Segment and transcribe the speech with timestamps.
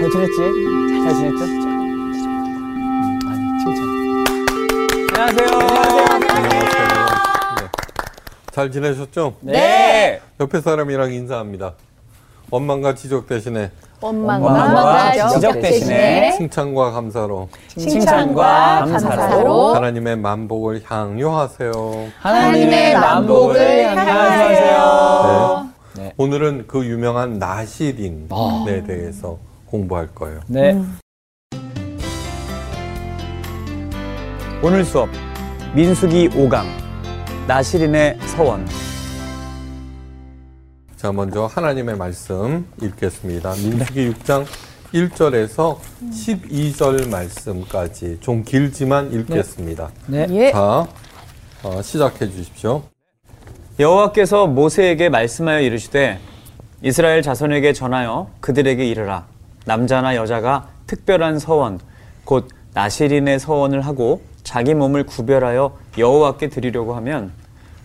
[0.00, 0.36] 잘 지냈지?
[1.04, 1.44] 잘 지냈죠?
[3.28, 3.84] 아니, 칭찬.
[5.12, 5.48] 안녕하세요.
[6.10, 6.88] 안녕하세요.
[7.60, 7.68] 네.
[8.50, 9.34] 잘 지내셨죠?
[9.40, 10.22] 네.
[10.40, 11.74] 옆에 사람이랑 인사합니다.
[12.50, 21.72] 원망과 지적 대신에 원망과 원망과 지적 대신에 칭찬과 감사로 칭찬과 감사로 하나님의 만복을 향유하세요.
[22.20, 25.68] 하나님의 만복을 향하세요.
[25.96, 26.14] 네.
[26.16, 28.64] 오늘은 그 유명한 나시린에 아.
[28.86, 29.36] 대해서
[29.70, 30.40] 공부할 거예요.
[30.46, 30.80] 네.
[34.62, 35.08] 오늘 수업
[35.74, 36.64] 민수기 5강
[37.46, 38.66] 나시린의 서원
[40.96, 43.54] 자, 먼저 하나님의 말씀 읽겠습니다.
[43.54, 44.44] 민수기 6장
[44.92, 45.78] 1절에서
[46.10, 49.90] 12절 말씀까지 좀 길지만 읽겠습니다.
[50.08, 50.26] 네.
[50.30, 50.52] 예.
[50.52, 50.86] 자,
[51.62, 52.82] 어, 시작해 주십시오.
[53.78, 56.18] 여호와께서 모세에게 말씀하여 이르시되
[56.82, 59.26] 이스라엘 자손에게 전하여 그들에게 이르라
[59.64, 61.80] 남자나 여자가 특별한 서원
[62.24, 67.32] 곧 나시린의 서원을 하고 자기 몸을 구별하여 여호와께 드리려고 하면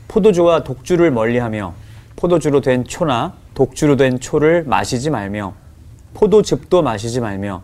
[0.08, 1.73] 포도주와 독주를 멀리하며
[2.16, 5.53] 포도주로 된 초나 독주로 된 초를 마시지 말며
[6.14, 7.61] 포도즙도 마시지 말며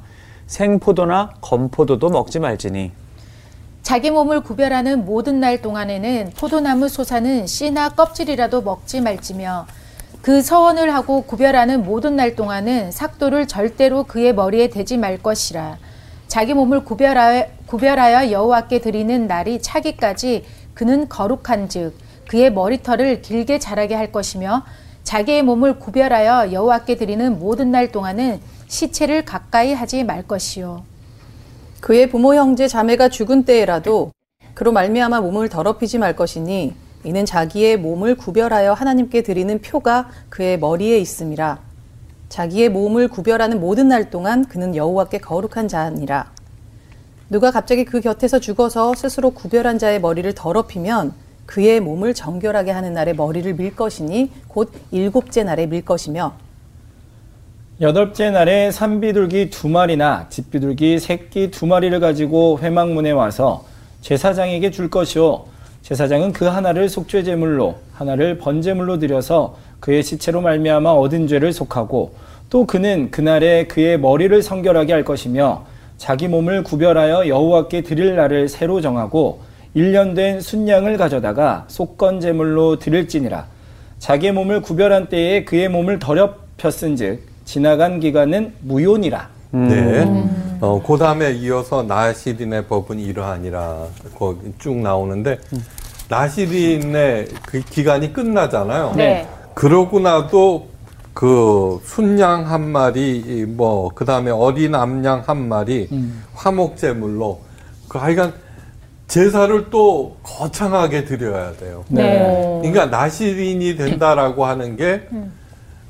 [0.48, 2.92] 생포도나 검포도도 먹지 말지니.
[3.82, 9.66] 자기 몸을 구별하는 모든 날 동안에는 포도나무 솟아는 씨나 껍질이라도 먹지 말지며
[10.22, 15.80] 그 서원을 하고 구별하는 모든 날 동안은 삭도를 절대로 그의 머리에 대지 말 것이라.
[16.28, 21.96] 자기 몸을 구별하여, 구별하여 여호와께 드리는 날이 차기까지 그는 거룩한즉
[22.28, 24.64] 그의 머리털을 길게 자라게 할 것이며
[25.04, 30.84] 자기의 몸을 구별하여 여호와께 드리는 모든 날 동안은 시체를 가까이 하지 말 것이요.
[31.82, 34.12] 그의 부모 형제 자매가 죽은 때에라도
[34.54, 40.98] 그로 말미암아 몸을 더럽히지 말 것이니 이는 자기의 몸을 구별하여 하나님께 드리는 표가 그의 머리에
[41.00, 41.60] 있음이라
[42.32, 46.32] 자기의 몸을 구별하는 모든 날 동안 그는 여호와께 거룩한 자니라.
[47.30, 51.14] 누가 갑자기 그 곁에서 죽어서 스스로 구별한 자의 머리를 더럽히면
[51.46, 56.34] 그의 몸을 정결하게 하는 날에 머리를 밀 것이니 곧 일곱째 날에 밀 것이며
[57.82, 63.66] 여덟째 날에 산비둘기 두 마리나 집비둘기 새끼 두 마리를 가지고 회막문에 와서
[64.00, 65.46] 제사장에게 줄 것이요
[65.84, 72.14] 제사장은 그 하나를 속죄 제물로 하나를 번제물로 드려서 그의 시체로 말미암아 얻은 죄를 속하고
[72.50, 75.66] 또 그는 그날에 그의 머리를 성결하게 할 것이며
[75.98, 79.42] 자기 몸을 구별하여 여호와께 드릴 날을 새로 정하고
[79.74, 83.46] 일년된 순양을 가져다가 속건 제물로 드릴지니라
[84.00, 89.30] 자기의 몸을 구별한 때에 그의 몸을 더럽혔은즉 지나간 기간은 무효니라.
[89.52, 90.06] 네.
[90.62, 93.88] 어, 그 다음에 이어서 나시린의 법은 이러하니라.
[94.16, 95.40] 거기 쭉 나오는데,
[96.08, 98.94] 나시린의 그 기간이 끝나잖아요.
[98.96, 99.28] 네.
[99.56, 100.68] 그러고 나도
[101.16, 105.90] 그 순양 한 마리, 뭐, 그 다음에 어린 암양 한 마리,
[106.36, 107.42] 화목제물로,
[107.88, 108.34] 그 하여간
[109.08, 111.84] 제사를 또 거창하게 드려야 돼요.
[111.90, 112.60] 네.
[112.62, 115.08] 그러니까 나시린이 된다라고 하는 게,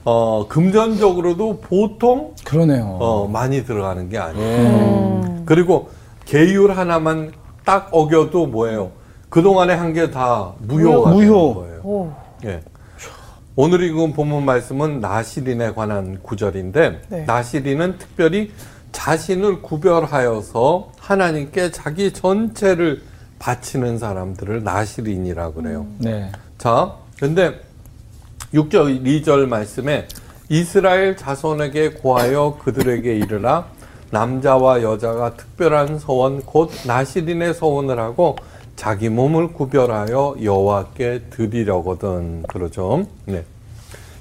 [0.04, 2.98] 어, 금전적으로도 보통 그러네요.
[3.00, 5.44] 어, 많이 들어가는 게 아니에요.
[5.46, 5.90] 그리고
[6.26, 7.32] 계율 하나만
[7.66, 8.92] 딱 어겨도 뭐예요?
[9.30, 11.64] 그동안에 한 게 다 무효가 무효.
[11.66, 12.16] 되는 거예요.
[12.46, 12.62] 예.
[13.56, 17.24] 오늘 읽은 본문 말씀은 나시린에 관한 구절인데 네.
[17.26, 18.52] 나시린은 특별히
[18.92, 23.04] 자신을 구별하여서 하나님께 자기 전체를
[23.40, 25.86] 바치는 사람들을 나시린이라 그래요.
[25.98, 26.32] 네.
[26.58, 27.60] 자, 근데
[28.54, 30.08] 6절, 2절 말씀에
[30.50, 33.68] 이스라엘 자손에게 고하여 그들에게 이르라
[34.12, 38.36] 남자와 여자가 특별한 서원 곧 나시린의 서원을 하고
[38.76, 43.08] 자기 몸을 구별하여 여호와께 드리려거든 그러죠.
[43.26, 43.46] 네.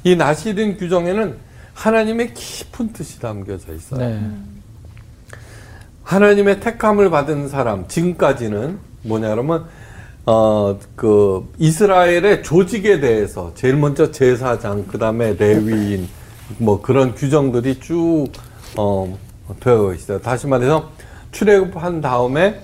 [0.04, 1.36] 이 나시린 규정에는
[1.74, 4.00] 하나님의 깊은 뜻이 담겨져 있어요.
[4.00, 4.20] 네.
[6.04, 9.66] 하나님의 택함을 받은 사람 지금까지는 뭐냐 그러면
[10.30, 16.08] 어 그 이스라엘의 조직에 대해서 제일 먼저 제사장 그다음에 레위인
[16.58, 18.28] 뭐 그런 규정들이 쭉
[18.76, 19.16] 어
[19.58, 20.20] 되어 있어요.
[20.20, 20.90] 다시 말해서
[21.32, 22.60] 출애굽한 다음에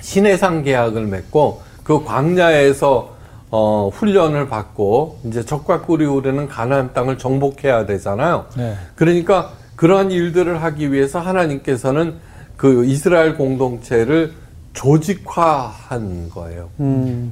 [0.00, 3.16] 신해상 계약을 맺고 그 광야에서
[3.50, 8.46] 어 훈련을 받고 이제 적과 꿀이 오르는 가나안 땅을 정복해야 되잖아요.
[8.56, 8.76] 네.
[8.94, 12.14] 그러니까 그러한 일들을 하기 위해서 하나님께서는
[12.56, 14.32] 그 이스라엘 공동체를
[14.76, 16.68] 조직화한 거예요.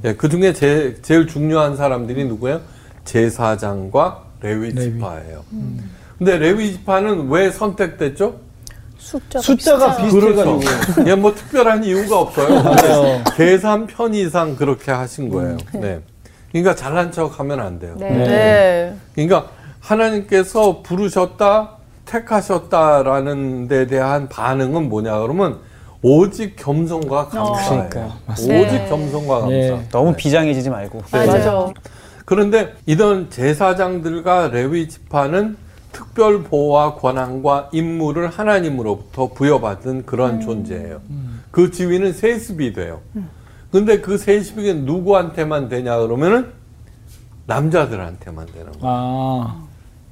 [0.03, 2.59] 예, 그 중에 제, 제일 중요한 사람들이 누구예요?
[3.05, 5.45] 제사장과 레위 지파예요.
[6.17, 8.35] 근데 레위 지파는 왜 선택됐죠?
[8.97, 10.35] 숫자가, 숫자가 비슷해요.
[10.57, 11.09] 비슷해가지고.
[11.09, 13.23] 예, 뭐 특별한 이유가 없어요.
[13.37, 15.57] 계산 편의상 그렇게 하신 거예요.
[15.73, 16.01] 네.
[16.51, 17.95] 그러니까 잘난 척 하면 안 돼요.
[17.99, 18.09] 네.
[18.09, 18.25] 네.
[18.25, 18.95] 네.
[19.13, 21.75] 그러니까 하나님께서 부르셨다
[22.05, 25.59] 택하셨다라는 데 대한 반응은 뭐냐 그러면
[26.01, 27.89] 오직 겸손과 감사예요.
[27.89, 28.13] 그러니까요.
[28.29, 28.89] 오직 네.
[28.89, 29.55] 겸손과 감사.
[29.55, 29.87] 예.
[29.91, 31.03] 너무 비장해지지 말고.
[31.11, 31.73] 맞아요.
[32.25, 35.57] 그런데 이런 제사장들과 레위 지파는
[35.91, 41.01] 특별 보호와 권한과 임무를 하나님으로부터 부여받은 그런 존재예요.
[41.51, 42.99] 그 지위는 세습이 돼요.
[43.71, 46.51] 근데 그 세습이 누구한테만 되냐 그러면은
[47.45, 48.81] 남자들한테만 되는 거예요.
[48.83, 49.63] 아,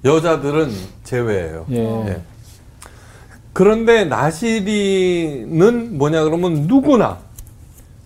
[0.06, 0.70] 여자들은
[1.04, 1.66] 제외예요.
[1.72, 1.78] 예.
[2.08, 2.22] 예.
[3.54, 7.20] 그런데 나시리는 뭐냐 그러면 누구나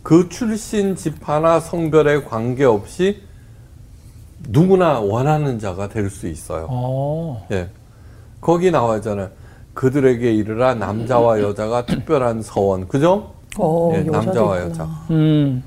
[0.03, 3.21] 그 출신 지파나 성별에 관계없이
[4.49, 6.67] 누구나 원하는 자가 될 수 있어요.
[6.69, 7.47] 어.
[7.51, 7.69] 예.
[8.39, 9.29] 거기 나와 있잖아요.
[9.73, 12.87] 그들에게 이르라 남자와 여자가 특별한 서원.
[12.87, 13.33] 그죠?
[13.57, 14.71] 어, 예, 남자와 있구나.
[14.71, 14.83] 여자.
[15.11, 15.63] 음.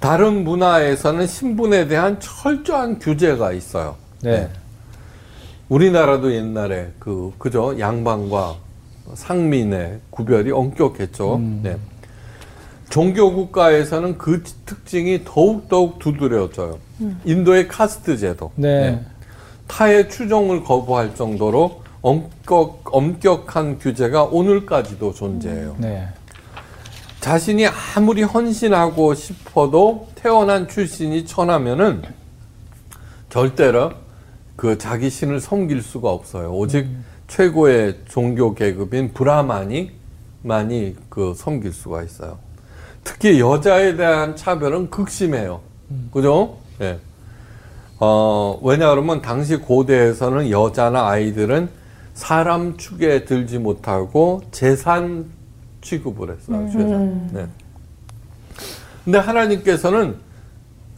[0.00, 3.96] 다른 문화에서는 신분에 대한 철저한 규제가 있어요.
[4.22, 4.48] 네.
[5.68, 8.54] 우리나라도 옛날에 그 그죠 양반과
[9.14, 11.36] 상민의 구별이 엄격했죠.
[11.36, 11.60] 음.
[11.62, 11.76] 네.
[12.90, 16.78] 종교 국가에서는 그 특징이 더욱 더욱 두드려져요.
[17.24, 18.50] 인도의 카스트 제도.
[18.54, 19.04] 네.
[19.66, 25.76] 타의 추종을 거부할 정도로 엄격, 엄격한 규제가 오늘까지도 존재해요.
[25.78, 26.08] 네.
[27.20, 32.02] 자신이 아무리 헌신하고 싶어도 태어난 출신이 천하면은
[33.28, 33.92] 절대로
[34.56, 36.52] 그 자기 신을 섬길 수가 없어요.
[36.52, 36.88] 오직
[37.28, 39.92] 최고의 종교 계급인 브라만이
[40.42, 42.38] 많이 그 섬길 수가 있어요.
[43.04, 45.60] 특히 여자에 대한 차별은 극심해요.
[46.12, 46.58] 그죠?
[46.80, 46.98] 예.
[48.00, 51.68] 어, 왜냐 그러면 당시 고대에서는 여자나 아이들은
[52.14, 55.26] 사람 축에 들지 못하고 재산
[55.80, 56.68] 취급을 했어요.
[56.70, 57.30] 재산.
[57.32, 57.46] 네.
[59.04, 60.16] 근데 하나님께서는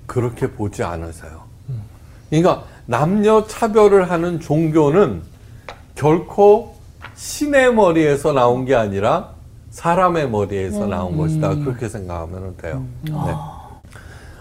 [0.06, 1.42] 그렇게 보지 않으세요.
[2.28, 5.22] 그러니까 남녀 차별을 하는 종교는
[6.00, 6.76] 결코
[7.14, 9.34] 신의 머리에서 나온 게 아니라
[9.68, 11.56] 사람의 머리에서 나온 것이다.
[11.56, 12.86] 그렇게 생각하면 돼요.
[13.02, 13.12] 네.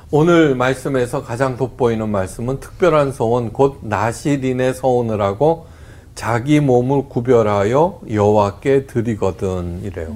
[0.09, 5.67] 오늘 말씀에서 가장 돋보이는 말씀은 특별한 소원 곧 나시린의 소원을 하고
[6.15, 10.15] 자기 몸을 구별하여 여호와께 드리거든 이래요.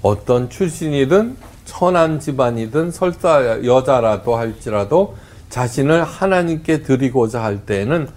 [0.00, 1.36] 어떤 출신이든
[1.66, 5.16] 천한 집안이든 설사 여자라도 할지라도
[5.50, 8.08] 자신을 하나님께 드리고자 할 때에는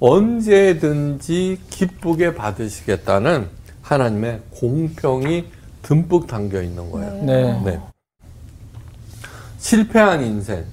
[0.00, 3.48] 언제든지 기쁘게 받으시겠다는
[3.82, 5.46] 하나님의 공평이
[5.82, 7.22] 듬뿍 담겨 있는 거예요.
[7.22, 7.62] 네.
[7.64, 7.80] 네.
[9.58, 10.64] 실패한 인생,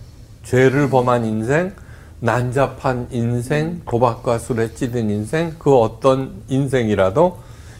[0.44, 1.74] 죄를 범한 인생,
[2.20, 7.38] 난잡한 인생, 도박과 술에 찌든 인생, 그 어떤 인생이라도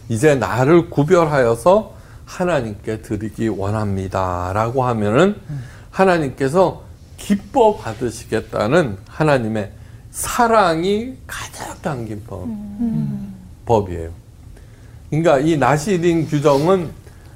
[0.10, 1.94] 이제 나를 구별하여서
[2.26, 4.52] 하나님께 드리기 원합니다.
[4.54, 5.36] 라고 하면은
[5.92, 6.84] 하나님께서
[7.18, 9.72] 기뻐 받으시겠다는 하나님의
[10.14, 12.48] 사랑이 가득 담긴 법,
[13.66, 14.10] 법이에요.
[15.10, 16.92] 그러니까 이 나시린 규정은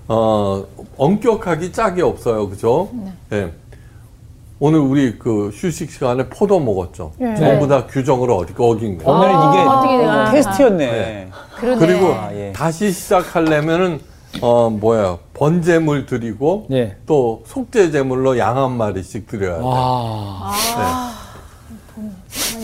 [0.07, 0.63] 어,
[0.95, 2.47] 엄격하기 짝이 없어요.
[2.47, 2.89] 그죠?
[3.33, 3.51] 예.
[4.59, 7.13] 오늘 우리 그 휴식 시간에 포도 먹었죠.
[7.17, 7.35] 네.
[7.35, 9.11] 전부 다 규정을 어디 어긴 거예요.
[9.11, 10.91] 오늘 이게 어떻게 된 테스트였네.
[10.91, 11.29] 네.
[11.79, 12.53] 그리고 아, 예.
[12.55, 13.99] 다시 시작하려면은
[14.41, 16.95] 어 뭐야 번제물 드리고 예.
[17.07, 19.63] 또 속죄 제물로 양 한 마리씩 드려야 돼.
[19.65, 21.16] 아.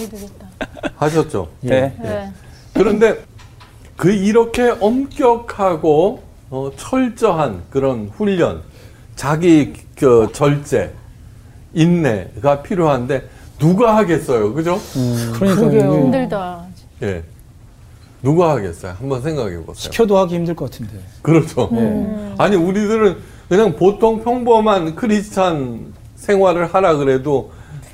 [0.10, 0.48] 되겠다.
[0.98, 1.50] 하셨죠?
[1.62, 1.96] 네.
[2.02, 2.32] 네.
[2.74, 3.24] 그런데
[3.96, 8.62] 그 이렇게 엄격하고 어, 철저한 그런 훈련,
[9.16, 10.94] 자기 그 절제,
[11.74, 14.80] 인내가 필요한데 누가 하겠어요, 그죠?
[15.40, 16.66] 그러니까 이게 힘들다.
[17.02, 17.24] 예,
[18.22, 18.96] 누가 하겠어요?
[19.00, 19.74] 한번 생각해 보세요.
[19.74, 20.94] 시켜도 하기 힘들 것 같은데.
[21.22, 21.70] 그렇죠.
[21.72, 22.36] 음.
[22.38, 23.18] 아니 우리들은
[23.50, 27.52] 그냥 보통 평범한 크리스찬 생활을 하라 그래도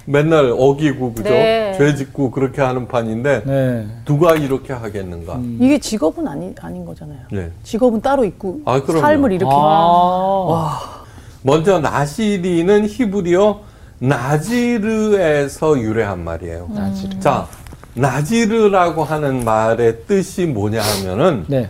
[0.10, 1.30] 맨날 어기고 그죠?
[1.30, 1.76] 네.
[1.78, 3.88] 죄 짓고 그렇게 하는 판인데 네.
[4.06, 5.40] 누가 이렇게 하겠는가?
[5.60, 7.20] 이게 직업은 아니, 아닌 거잖아요.
[7.32, 7.52] 네.
[7.62, 8.80] 직업은 따로 있고 아.
[8.80, 11.04] 삶을 이렇게 아.
[11.44, 13.60] 먼저 나시리는 히브리어
[14.00, 16.70] 나지르에서 유래한 말이에요.
[16.74, 17.20] 나지르.
[17.20, 17.48] 자,
[17.94, 21.70] 나지르라고 하는 말의 뜻이 뭐냐 하면은 네.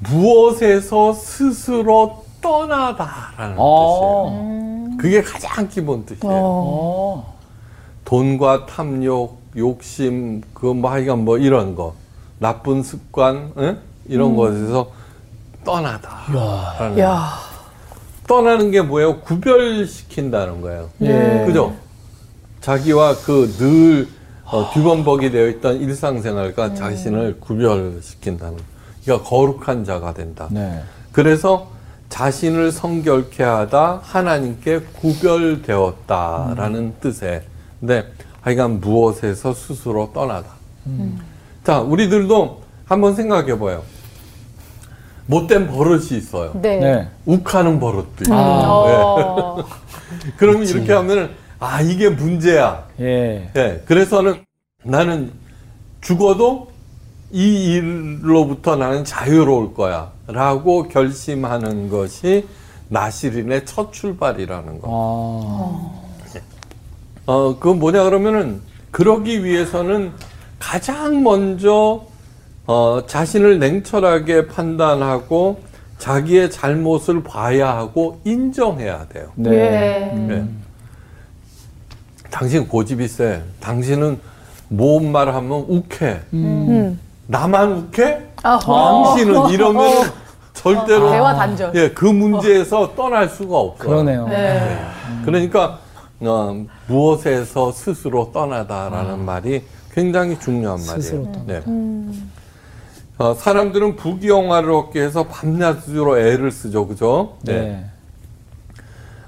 [0.00, 4.26] 무엇에서 스스로 떠나다라는 어.
[4.28, 4.60] 뜻이에요.
[4.98, 6.34] 그게 가장 기본 뜻이에요.
[6.34, 7.29] 어.
[8.20, 11.94] 돈과 탐욕, 욕심, 그 뭐 하여간 뭐 이런 거,
[12.40, 13.78] 나쁜 습관, 응?
[14.08, 14.90] 이런 것에서
[15.64, 16.24] 떠나다.
[16.98, 17.28] 야,
[18.26, 19.20] 떠나는 게 뭐예요?
[19.20, 20.90] 구별시킨다는 거예요.
[21.02, 21.44] 예.
[21.46, 21.76] 그죠?
[22.60, 24.08] 자기와 그늘
[24.44, 28.58] 어, 뒤범벅이 되어 있던 일상생활과 자신을 구별시킨다는.
[29.04, 30.48] 그러니까 거룩한 자가 된다.
[30.50, 30.82] 네.
[31.12, 31.68] 그래서
[32.08, 37.44] 자신을 성결케 하다 하나님께 구별되었다라는 뜻에.
[37.80, 38.04] 근데
[38.42, 40.50] 하여간 무엇에서 스스로 떠나다.
[41.64, 43.82] 자, 우리들도 한번 생각해 봐요.
[45.26, 46.52] 못된 버릇이 있어요.
[46.60, 46.80] 네.
[46.80, 47.08] 네.
[47.24, 48.34] 욱하는 버릇도 있고.
[48.34, 49.64] 어.
[50.36, 52.86] 그러면 이렇게 하면은 아 이게 문제야.
[52.98, 53.50] 예.
[53.54, 53.82] 예.
[53.86, 54.44] 그래서는
[54.82, 55.30] 나는
[56.00, 56.70] 죽어도
[57.30, 62.48] 이 일로부터 나는 자유로울 거야라고 결심하는 것이
[62.88, 64.88] 나시린의 첫 출발이라는 거.
[64.90, 66.09] 아.
[67.30, 68.60] 어, 그 뭐냐 그러면은
[68.90, 70.10] 그러기 위해서는
[70.58, 72.04] 가장 먼저
[72.66, 75.60] 어, 자신을 냉철하게 판단하고
[75.98, 79.28] 자기의 잘못을 봐야 하고 인정해야 돼요.
[79.36, 79.50] 네.
[79.52, 80.18] 예.
[80.18, 80.44] 네.
[82.32, 83.40] 당신 고집이 세.
[83.60, 84.18] 당신은
[84.66, 86.20] 모은 말 하면 욱해.
[86.32, 86.98] 음.
[87.28, 88.22] 나만 욱해?
[88.42, 89.04] 아허.
[89.04, 90.10] 당신은 이러면
[90.52, 91.72] 절대로 대화 단절.
[91.76, 93.88] 예, 그 문제에서 떠날 수가 없어요.
[93.88, 94.26] 그러네요.
[94.26, 94.84] 네.
[95.24, 95.78] 그러니까
[96.20, 99.62] 어, 무엇에서 스스로 떠나다라는 말이
[99.92, 101.44] 굉장히 중요한 말이에요.
[101.46, 101.62] 네.
[103.18, 107.36] 어, 사람들은 부귀영화를 얻기 위해서 밤낮으로 애를 쓰죠, 그죠?
[107.42, 107.84] 네.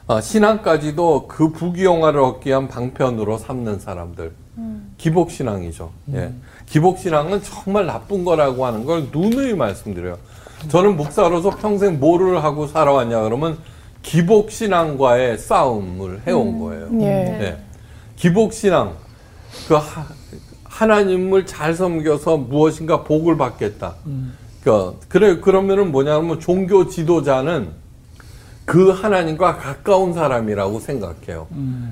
[0.06, 4.32] 어, 신앙까지도 그 부귀영화를 얻기 위한 방편으로 삼는 사람들.
[4.98, 5.90] 기복신앙이죠.
[6.14, 6.32] 예.
[6.66, 10.18] 기복신앙은 정말 나쁜 거라고 하는 걸 누누이 말씀드려요.
[10.68, 13.58] 저는 목사로서 평생 뭐를 하고 살아왔냐 그러면
[14.02, 16.88] 기복 신앙과의 싸움을 해온 거예요.
[17.00, 17.06] 예.
[17.06, 17.64] 네.
[18.16, 18.94] 기복 신앙,
[19.68, 20.06] 그 하,
[20.64, 23.94] 하나님을 잘 섬겨서 무엇인가 복을 받겠다.
[24.64, 27.70] 그 그래 그러면은 뭐냐면 종교 지도자는
[28.64, 31.46] 그 하나님과 가까운 사람이라고 생각해요.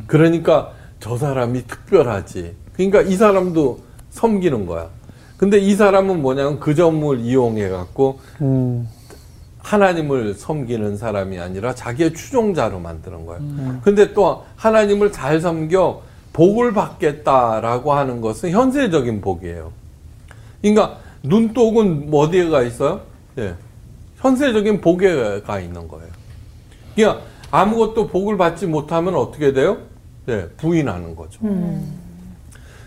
[0.07, 2.55] 그러니까 저 사람이 특별하지.
[2.75, 4.89] 그러니까 이 사람도 섬기는 거야.
[5.37, 8.21] 근데 이 사람은 뭐냐면 그 점을 이용해 갖고
[9.71, 13.81] 하나님을 섬기는 사람이 아니라 자기의 추종자로 만드는 거예요.
[13.83, 19.71] 근데 또 하나님을 잘 섬겨 복을 받겠다라고 하는 것은 현세적인 복이에요.
[20.61, 23.03] 그러니까 눈독은 뭐 어디에 가 있어요?
[23.39, 23.55] 예.
[24.17, 26.09] 현세적인 복에 가 있는 거예요.
[26.97, 29.79] 그러니까 아무것도 복을 받지 못하면 어떻게 돼요?
[30.27, 31.41] 네, 부인하는 거죠.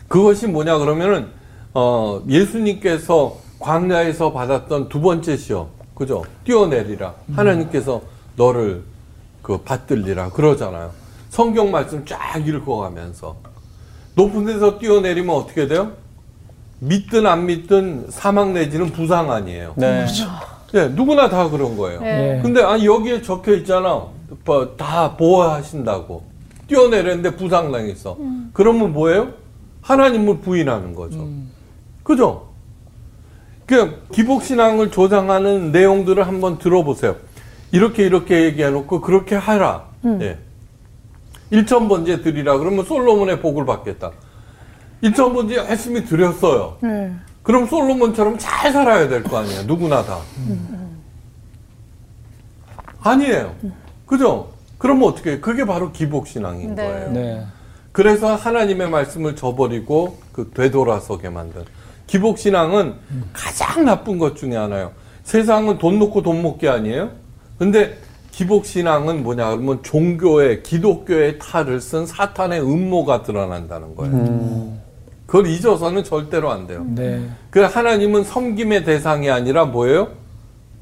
[0.10, 1.28] 그것이 뭐냐 그러면은
[1.74, 6.23] 어, 예수님께서 광야에서 받았던 두 번째 시험, 그죠?
[6.43, 7.13] 뛰어내리라.
[7.35, 8.01] 하나님께서
[8.35, 8.83] 너를
[9.41, 10.91] 그 받들리라 그러잖아요.
[11.29, 13.35] 성경 말씀 쫙 읽어가면서
[14.15, 15.91] 높은 데서 뛰어내리면 어떻게 돼요?
[16.79, 19.73] 믿든 안 믿든 사망 내지는 부상 아니에요.
[19.77, 20.05] 네.
[20.75, 22.01] 예, 누구나 다 그런 거예요.
[22.01, 22.38] 네.
[22.38, 22.41] 예.
[22.41, 24.07] 근데 아 여기에 적혀 있잖아.
[24.45, 26.23] 뭐, 다 보호하신다고.
[26.67, 28.17] 뛰어내렸는데 부상당했어.
[28.53, 29.33] 그러면 뭐예요?
[29.81, 31.27] 하나님을 부인하는 거죠.
[32.03, 32.52] 그죠?
[33.65, 37.15] 그 기복신앙을 조장하는 내용들을 한번 들어보세요.
[37.72, 39.86] 이렇게 이렇게 얘기해놓고 그렇게 하라.
[40.22, 40.38] 예.
[41.50, 44.12] 일천번제 드리라 그러면 솔로몬의 복을 받겠다.
[45.01, 46.77] 일천번제 열심히 드렸어요.
[46.82, 47.13] 네.
[47.43, 49.63] 그럼 솔로몬처럼 잘 살아야 될 거 아니에요.
[49.63, 50.20] 누구나 다.
[53.01, 53.55] 아니에요.
[54.05, 54.50] 그죠?
[54.77, 55.39] 그러면 어떻게 해요?
[55.41, 56.84] 그게 바로 기복신앙인 네.
[56.84, 57.12] 거예요.
[57.12, 57.46] 네.
[57.91, 61.63] 그래서 하나님의 말씀을 저버리고 그 되돌아서게 만든
[62.13, 62.93] 기복신앙은
[63.34, 64.91] 가장 나쁜 것 중에 하나예요.
[65.24, 67.10] 세상은 돈 놓고 돈 먹기 아니에요?
[67.58, 67.98] 근데
[68.29, 74.77] 기복신앙은 뭐냐 그러면 종교의 기독교의 탈을 쓴 사탄의 음모가 드러난다는 거예요.
[75.25, 76.86] 그걸 잊어서는 절대로 안 돼요.
[76.88, 77.27] 네.
[77.50, 80.10] 그 하나님은 섬김의 대상이 아니라 뭐예요?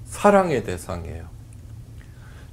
[0.08, 1.24] 사랑의 대상이에요.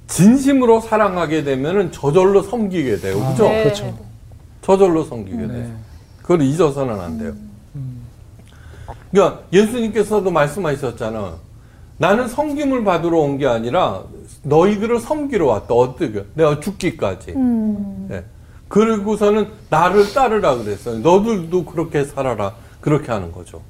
[0.07, 3.19] 진심으로 사랑하게 되면은 저절로 섬기게 돼요.
[3.19, 3.43] 그죠?
[3.43, 3.63] 네.
[3.63, 3.99] 그렇죠.
[4.61, 5.47] 저절로 섬기게 돼요.
[5.49, 5.69] 네.
[6.21, 7.33] 그걸 잊어서는 안 돼요.
[9.11, 11.35] 그러니까 예수님께서도 말씀하셨잖아.
[11.97, 14.03] 나는 섬김을 받으러 온 게 아니라
[14.43, 15.73] 너희들을 섬기러 왔다.
[15.73, 16.25] 어떻게?
[16.33, 17.33] 내가 죽기까지.
[18.07, 18.23] 네.
[18.69, 20.99] 그리고서는 나를 따르라 그랬어요.
[20.99, 22.53] 너들도 그렇게 살아라.
[22.81, 23.61] 그렇게 하는 거죠.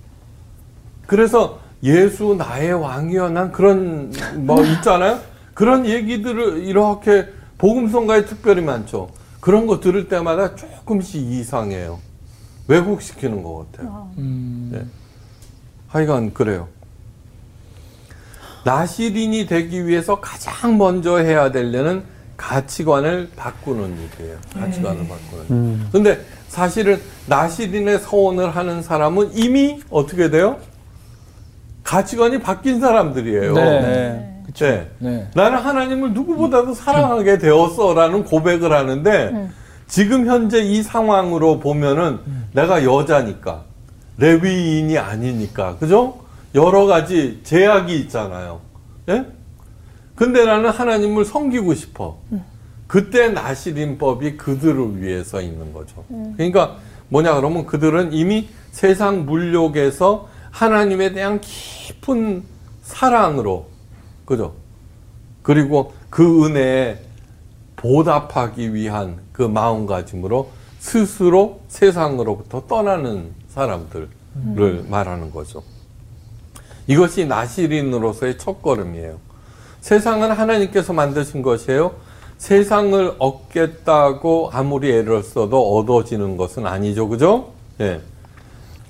[1.07, 5.19] 그래서 예수 나의 왕이여 난 그런 뭐 있잖아요.
[5.53, 7.27] 그런 얘기들을 이렇게
[7.57, 9.09] 복음성가에 특별히 많죠.
[9.39, 11.99] 그런 거 들을 때마다 조금씩 이상해요.
[12.67, 14.09] 왜곡시키는 것 같아요.
[14.17, 14.69] 음.
[14.71, 14.85] 네.
[15.89, 16.67] 하여간 그래요.
[18.63, 22.03] 나시린이 되기 위해서 가장 먼저 해야 될 일은
[22.37, 24.37] 가치관을 바꾸는 일이에요.
[24.53, 25.87] 가치관을 바꾸는.
[25.91, 30.57] 근데 사실은 나시린의 서원을 하는 사람은 이미 어떻게 돼요?
[31.83, 33.53] 가치관이 바뀐 사람들이에요.
[33.53, 33.63] 네.
[33.63, 34.43] 네.
[34.53, 34.89] 네.
[34.99, 35.27] 네.
[35.35, 39.49] 나는 하나님을 누구보다도 사랑하게 되었어라는 고백을 하는데
[39.87, 42.19] 지금 현재 이 상황으로 보면은
[42.53, 43.63] 내가 여자니까
[44.19, 46.19] 레위인이 아니니까 그죠?
[46.55, 48.61] 여러 가지 제약이 있잖아요.
[49.09, 49.25] 예?
[50.15, 52.17] 근데 나는 하나님을 섬기고 싶어.
[52.87, 56.03] 그때 나시린법이 그들을 위해서 있는 거죠.
[56.35, 56.77] 그러니까
[57.09, 62.43] 뭐냐 그러면 그들은 이미 세상 물욕에서 하나님에 대한 깊은
[62.81, 63.67] 사랑으로
[64.25, 64.53] 그죠?
[65.41, 66.99] 그리고 그 은혜에
[67.75, 70.49] 보답하기 위한 그 마음가짐으로
[70.79, 75.63] 스스로 세상으로부터 떠나는 사람들을 말하는 거죠.
[76.87, 79.17] 이것이 나시린으로서의 첫걸음이에요.
[79.81, 81.93] 세상은 하나님께서 만드신 것이에요.
[82.37, 87.09] 세상을 얻겠다고 아무리 애를 써도 얻어지는 것은 아니죠.
[87.09, 87.51] 그죠?
[87.81, 88.01] 예.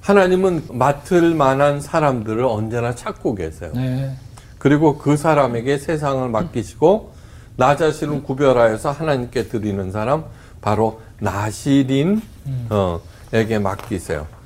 [0.01, 3.71] 하나님은 맡을 만한 사람들을 언제나 찾고 계세요.
[3.73, 4.15] 네.
[4.59, 7.11] 그리고 그 사람에게 세상을 맡기시고
[7.57, 10.25] 나 자신을 구별하여서 하나님께 드리는 사람
[10.61, 12.21] 바로 나시린
[12.69, 13.01] 어,
[13.33, 14.38] 에게 맡기세요.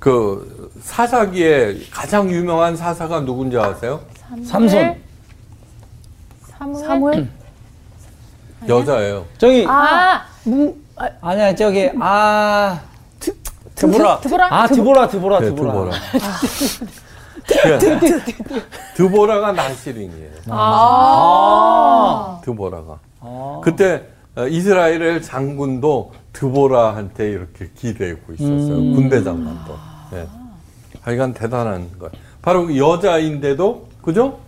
[0.00, 4.00] 그 사사기에 가장 유명한 사사가 누군지 아세요?
[4.44, 4.96] 삼손.
[6.58, 6.86] 사무엘?
[6.86, 7.28] 사무엘?
[8.68, 9.26] 여자예요.
[9.38, 12.80] 저기 아, 무 아, 아니야 저기 아
[13.18, 13.34] 드,
[13.74, 14.20] 드보라.
[14.20, 14.48] 드보라?
[14.50, 15.72] 아 드보라 드보라 네, 드보라.
[15.72, 15.92] 드보라.
[17.46, 18.62] 그,
[18.96, 20.30] 드보라가 나시린이에요.
[20.48, 22.40] 아.
[22.44, 22.98] 드보라가.
[23.20, 23.60] 아.
[23.62, 28.76] 그때 어, 이스라엘의 장군도 드보라한테 이렇게 기대고 있었어요.
[28.78, 28.94] 음.
[28.94, 29.89] 군대 장관도.
[30.12, 30.26] 예.
[31.02, 32.12] 하여간 대단한 거예요.
[32.42, 34.38] 바로 그 여자인데도 그죠?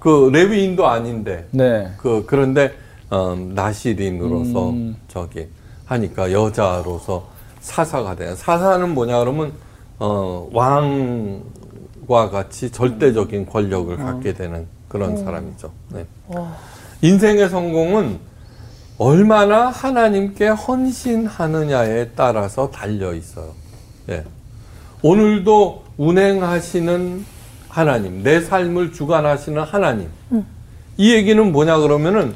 [0.00, 1.90] 그 레위인도 아닌데 네.
[1.96, 2.72] 그 그런데
[3.10, 4.96] 어, 나시린으로서 음.
[5.08, 5.48] 저기
[5.86, 7.26] 하니까 여자로서
[7.60, 8.34] 사사가 돼요.
[8.34, 9.52] 사사는 뭐냐 그러면
[9.98, 15.72] 어, 왕과 같이 절대적인 권력을 갖게 되는 그런 사람이죠.
[15.90, 16.06] 네.
[17.02, 18.18] 인생의 성공은
[18.98, 23.52] 얼마나 하나님께 헌신하느냐에 따라서 달려 있어요.
[24.08, 24.24] 예.
[25.04, 27.26] 오늘도 운행하시는
[27.68, 30.08] 하나님, 내 삶을 주관하시는 하나님.
[30.96, 32.32] 이 얘기는 뭐냐 그러면은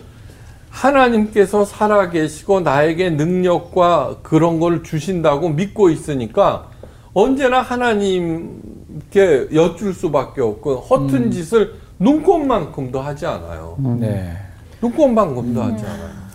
[0.68, 6.68] 하나님께서 살아계시고 나에게 능력과 그런 걸 주신다고 믿고 있으니까
[7.14, 13.78] 언제나 하나님께 여쭐 수밖에 없고 허튼 짓을 눈꽃만큼도 하지 않아요.
[13.98, 14.36] 네.
[14.82, 16.27] 눈꽃만큼도 하지 않아요.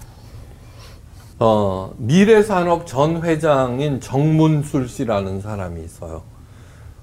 [1.53, 6.21] 어, 미래산업 전 회장인 정문술 씨라는 사람이 있어요.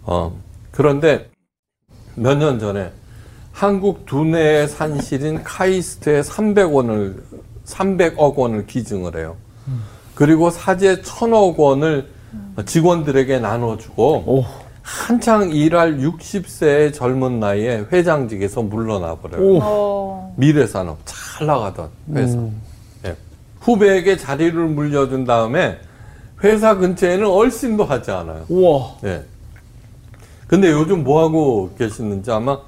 [0.04, 0.32] 어,
[0.70, 1.28] 그런데
[2.14, 2.90] 몇 년 전에
[3.52, 7.20] 한국 두뇌의 산실인 카이스트에 300원을
[7.66, 9.36] 300억 원을 기증을 해요.
[10.14, 12.08] 그리고 사제 1000억 원을
[12.64, 14.44] 직원들에게 나눠주고 오.
[14.80, 19.42] 한창 일할 60세의 젊은 나이에 회장직에서 물러나 버려요.
[19.42, 19.58] 오.
[19.62, 22.38] 어, 미래산업 잘 나가던 회사.
[22.38, 22.50] 예.
[23.60, 25.78] 후배에게 자리를 물려준 다음에
[26.42, 28.44] 회사 근처에는 얼씬도 하지 않아요.
[28.48, 28.94] 우와.
[29.04, 29.22] 예.
[30.46, 32.58] 근데 요즘 뭐 하고 계시는지 아마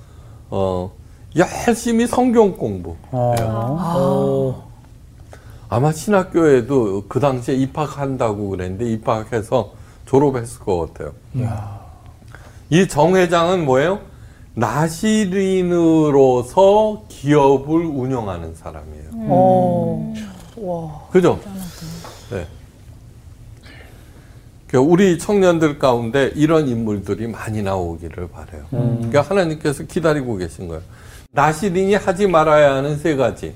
[0.50, 0.92] 어
[1.37, 2.94] 열심히 성경 공부.
[3.11, 3.96] 아.
[3.98, 4.55] 오.
[5.68, 9.72] 아마 신학교에도 그 당시에 입학한다고 그랬는데 입학해서
[10.07, 11.12] 졸업했을 것 같아요.
[12.70, 14.00] 이 정 회장은 뭐예요?
[15.72, 19.05] 나시린으로서 기업을 운영하는 사람이에요.
[19.28, 20.14] 어.
[20.62, 21.09] 와.
[21.11, 21.40] 그죠?
[22.31, 22.46] 네.
[24.68, 28.64] 그 우리 청년들 가운데 이런 인물들이 많이 나오기를 바래요.
[28.70, 30.83] 그러니까 하나님께서 기다리고 계신 거예요.
[31.33, 33.55] 나시린이 하지 말아야 하는 세 가지.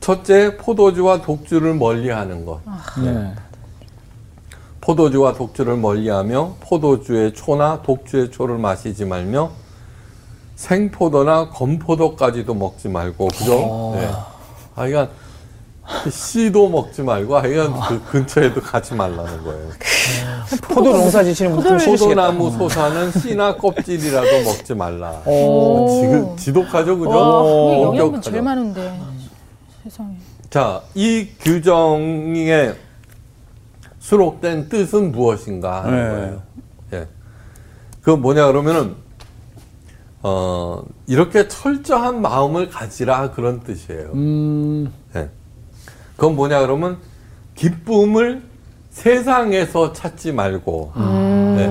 [0.00, 2.60] 첫째, 포도주와 독주를 멀리하는 것.
[3.04, 3.34] 네.
[4.80, 9.52] 포도주와 독주를 멀리하며 포도주의 초나 독주의 초를 마시지 말며
[10.56, 13.92] 생포도나 건포도까지도 먹지 말고 그죠?
[13.94, 14.10] 네.
[14.74, 15.10] 하여간
[16.10, 19.70] 씨도 먹지 말고 하여간 그 근처에도 가지 말라는 거예요.
[20.62, 25.22] 포도 농사 지시는 분들 포도나무 솟아는 씨나 껍질이라도 먹지 말라.
[25.26, 25.88] 오.
[26.00, 27.10] 지금 지독하죠, 그죠?
[27.10, 28.22] 와, 영양분.
[28.22, 28.98] 제일 많은데.
[29.82, 30.16] 세상에.
[30.48, 32.72] 자, 이 규정에
[33.98, 36.10] 수록된 뜻은 무엇인가 하는 네.
[36.10, 36.42] 거예요.
[36.94, 37.08] 예.
[38.02, 38.96] 그 뭐냐 그러면은
[40.22, 44.10] 어, 이렇게 철저한 마음을 가지라 그런 뜻이에요.
[44.14, 44.92] 음.
[46.20, 46.20] 예.
[46.20, 46.98] 그건 뭐냐 그러면
[47.54, 48.42] 기쁨을
[48.90, 50.92] 세상에서 찾지 말고
[51.58, 51.70] 예.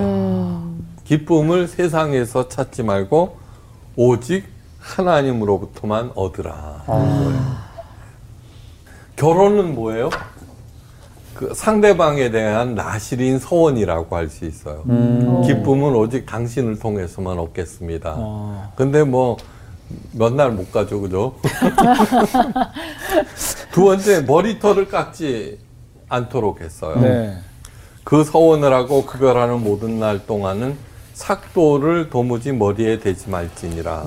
[1.04, 3.38] 기쁨을 세상에서 찾지 말고
[3.96, 4.46] 오직
[4.80, 6.84] 하나님으로부터만 얻으라.
[6.88, 7.60] 거예요.
[9.16, 10.10] 결혼은 뭐예요?
[11.36, 14.84] 그 상대방에 대한 나실인 서원이라고 할 수 있어요.
[15.46, 18.16] 기쁨은 오직 당신을 통해서만 얻겠습니다.
[18.18, 18.74] 어.
[18.76, 19.38] 근데 뭐
[20.14, 21.34] 몇 날 못 가죠, 그죠?
[23.72, 25.60] 두 번째 머리털을 깎지
[26.10, 27.00] 않도록 했어요.
[27.00, 27.38] 네.
[28.04, 30.76] 그 서원을 하고 급별하는 모든 날 동안은
[31.14, 34.06] 삭도를 도무지 머리에 대지 말지니라.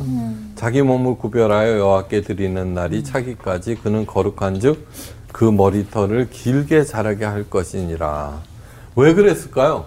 [0.57, 4.88] 자기 몸을 구별하여 여호와께 드리는 날이 차기까지 그는 거룩한즉
[5.31, 8.40] 그 머리털을 길게 자라게 할 것이니라.
[8.96, 9.87] 왜 그랬을까요?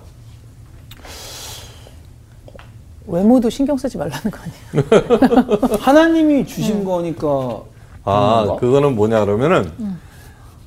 [3.07, 5.77] 외모도 신경 쓰지 말라는 거 아니에요?
[5.79, 7.63] 하나님이 주신 거니까
[8.05, 8.55] 아, 그런가?
[8.59, 9.71] 그거는 뭐냐 그러면은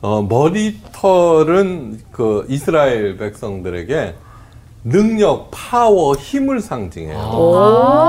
[0.01, 4.14] 어, 머리털은 그 이스라엘 백성들에게
[4.85, 7.18] 능력, 파워, 힘을 상징해요.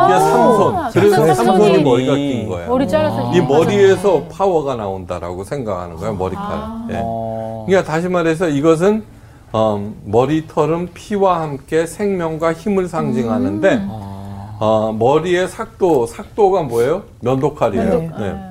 [0.08, 0.92] 이게 삼손.
[0.94, 2.70] 그래서 삼손이 머리가 긴 거예요.
[2.70, 6.88] 머리 잘라서 이 머리에서 파워가 나온다라고 생각하는 거예요, 머리카락.
[6.92, 7.00] 예.
[7.04, 9.04] 어, 그러니까 다시 말해서 이것은
[9.52, 13.82] 어, 머리털은 피와 함께 생명과 힘을 상징하는데
[14.60, 17.04] 어, 머리의 삭도, 삭도가 뭐예요?
[17.22, 18.00] 면도칼이에요.
[18.00, 18.12] 네.
[18.20, 18.49] 네.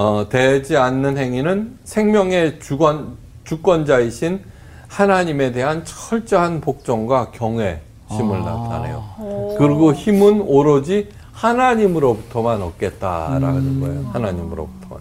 [0.00, 4.40] 어, 되지 않는 행위는 생명의 주권, 주권자이신
[4.88, 9.56] 하나님에 대한 철저한 복종과 경외심을 나타내요.
[9.58, 14.10] 그리고 힘은 오로지 하나님으로부터만 얻겠다라는 거예요.
[14.14, 15.00] 하나님으로부터만.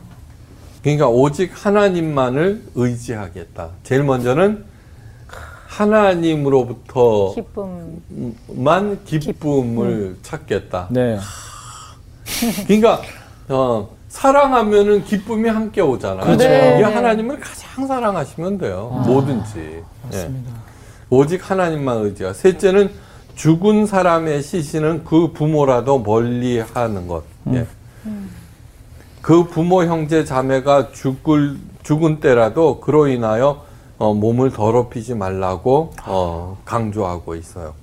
[0.84, 3.70] 그러니까 오직 하나님만을 의지하겠다.
[3.84, 4.66] 제일 먼저는
[5.68, 7.36] 하나님으로부터만
[9.06, 9.06] 기쁨.
[9.06, 10.88] 기쁨을 찾겠다.
[10.90, 11.18] 네.
[12.68, 13.02] 그러니까
[13.48, 16.26] 어, 사랑하면은 기쁨이 함께 오잖아요.
[16.26, 16.44] 그렇죠.
[16.44, 16.82] 이게 네.
[16.82, 19.02] 하나님을 가장 사랑하시면 돼요.
[19.06, 19.84] 뭐든지.
[20.14, 20.32] 예.
[21.12, 22.34] 오직 하나님만 의지하.
[22.34, 22.90] 셋째는
[23.36, 27.24] 죽은 사람의 시신은 그 부모라도 멀리 하는 것.
[27.54, 27.66] 예.
[29.22, 33.64] 그 부모 형제 자매가 죽을 죽은 때라도 그로 인하여
[34.00, 37.74] 어, 몸을 더럽히지 말라고 어, 강조하고 있어요.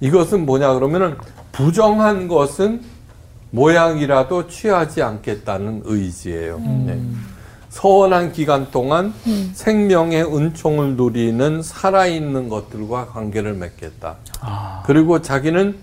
[0.00, 1.16] 이것은 뭐냐 그러면은
[1.52, 2.80] 부정한 것은
[3.50, 6.58] 모양이라도 취하지 않겠다는 의지예요.
[6.58, 7.00] 네.
[7.68, 9.14] 서원한 기간 동안
[9.52, 14.16] 생명의 은총을 누리는 살아있는 것들과 관계를 맺겠다.
[14.84, 15.78] 그리고 자기는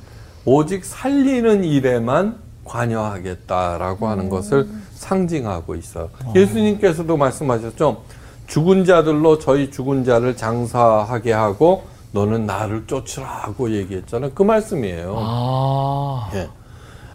[0.45, 6.09] 오직 살리는 일에만 관여하겠다라고 하는 것을 상징하고 있어요.
[6.35, 8.03] 예수님께서도 말씀하셨죠.
[8.47, 14.31] 죽은 자들로 저희 죽은 자를 장사하게 하고 너는 나를 쫓으라고 얘기했잖아요.
[14.33, 15.15] 그 말씀이에요.
[15.17, 16.29] 아.
[16.33, 16.47] 예.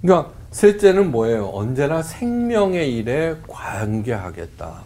[0.00, 1.50] 그러니까 셋째는 뭐예요?
[1.52, 4.82] 언제나 생명의 일에 관계하겠다.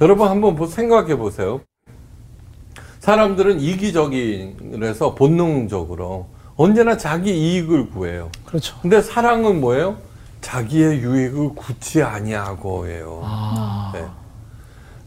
[0.00, 1.60] 여러분 한번 보- 생각해 보세요.
[3.00, 8.30] 사람들은 이기적이라서 본능적으로 언제나 자기 이익을 구해요.
[8.44, 8.76] 그렇죠.
[8.80, 9.96] 근데 사랑은 뭐예요?
[10.40, 13.20] 자기의 유익을 굳이 아니하고예요.
[13.24, 13.90] 아.
[13.94, 14.04] 네.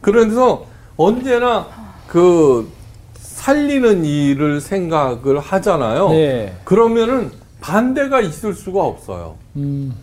[0.01, 0.65] 그래서
[0.97, 1.67] 언제나
[2.08, 2.69] 그
[3.15, 6.10] 살리는 일을 생각을 하잖아요.
[6.10, 6.55] 네.
[6.63, 7.31] 그러면은
[7.62, 9.36] 반대가 있을 수가 없어요.
[9.55, 9.93] 음.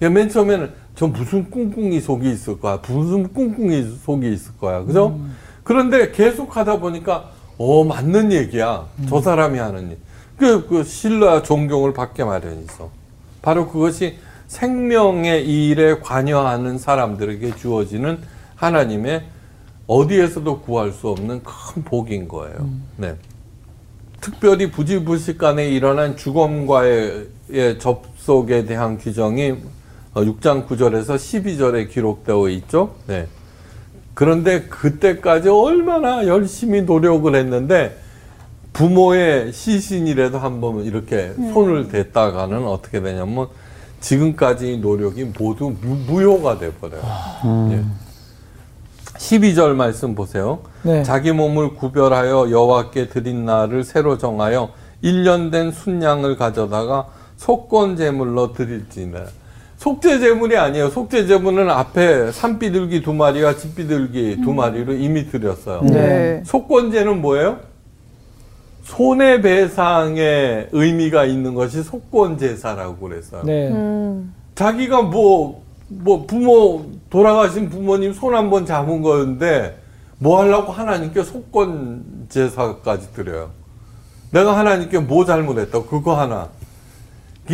[0.00, 2.80] 예, 맨 처음에는 저 무슨 꿍꿍이 속이 있을 거야.
[2.86, 4.82] 무슨 꿍꿍이 속이 있을 거야.
[4.84, 5.18] 그죠?
[5.62, 8.86] 그런데 계속 하다 보니까 어, 맞는 얘기야.
[9.08, 9.98] 저 사람이 하는 일.
[10.36, 12.90] 그, 그 신뢰와 존경을 받게 마련이 있어.
[13.42, 18.18] 바로 그것이 생명의 일에 관여하는 사람들에게 주어지는
[18.56, 19.24] 하나님의
[19.86, 22.68] 어디에서도 구할 수 없는 큰 복인 거예요.
[22.96, 23.14] 네.
[24.20, 29.56] 특별히 부지불식간에 일어난 죽음과의 의접 속에 대한 규정이
[30.14, 32.94] 6장 9절에서 12절에 기록되어 있죠.
[33.06, 33.26] 네.
[34.14, 37.98] 그런데 그때까지 얼마나 열심히 노력을 했는데
[38.72, 43.48] 부모의 시신이라도 한번 이렇게 손을 댔다가는 어떻게 되냐면
[44.00, 47.02] 지금까지 노력이 모두 무, 무효가 돼버려요.
[47.72, 47.84] 예.
[49.16, 50.60] 12절 말씀 보세요.
[50.82, 51.02] 네.
[51.02, 54.70] 자기 몸을 구별하여 여호와께 드린 날을 새로 정하여
[55.02, 57.08] 1년 된 순양을 가져다가
[57.46, 59.24] 속건 제물로 드릴지니라.
[59.76, 60.90] 속죄 제물이 아니에요.
[60.90, 65.82] 속죄 제물은 앞에 산비둘기 두 마리와 집비둘기 두 마리로 이미 드렸어요.
[65.82, 66.40] 네.
[66.46, 67.58] 속건제는 뭐예요?
[68.84, 73.42] 손해배상의 의미가 있는 것이 속건제사라고 그랬어요.
[73.44, 73.70] 네.
[73.70, 74.32] 음.
[74.54, 79.78] 자기가 뭐, 뭐, 부모, 돌아가신 부모님 손 한 번 잡은 거였는데,
[80.18, 83.50] 뭐 하려고 하나님께 속건 제사까지 드려요.
[84.30, 85.82] 내가 하나님께 뭐 잘못했다.
[85.82, 86.48] 그거 하나.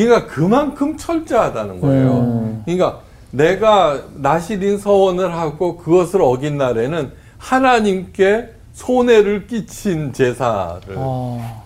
[0.04, 2.18] 그러니까 그만큼 철저하다는 거예요.
[2.18, 2.62] 음.
[2.64, 3.00] 그러니까
[3.32, 10.94] 내가 나시린 서원을 하고 그것을 어긴 날에는 하나님께 손해를 끼친 제사를.
[10.96, 11.64] 어.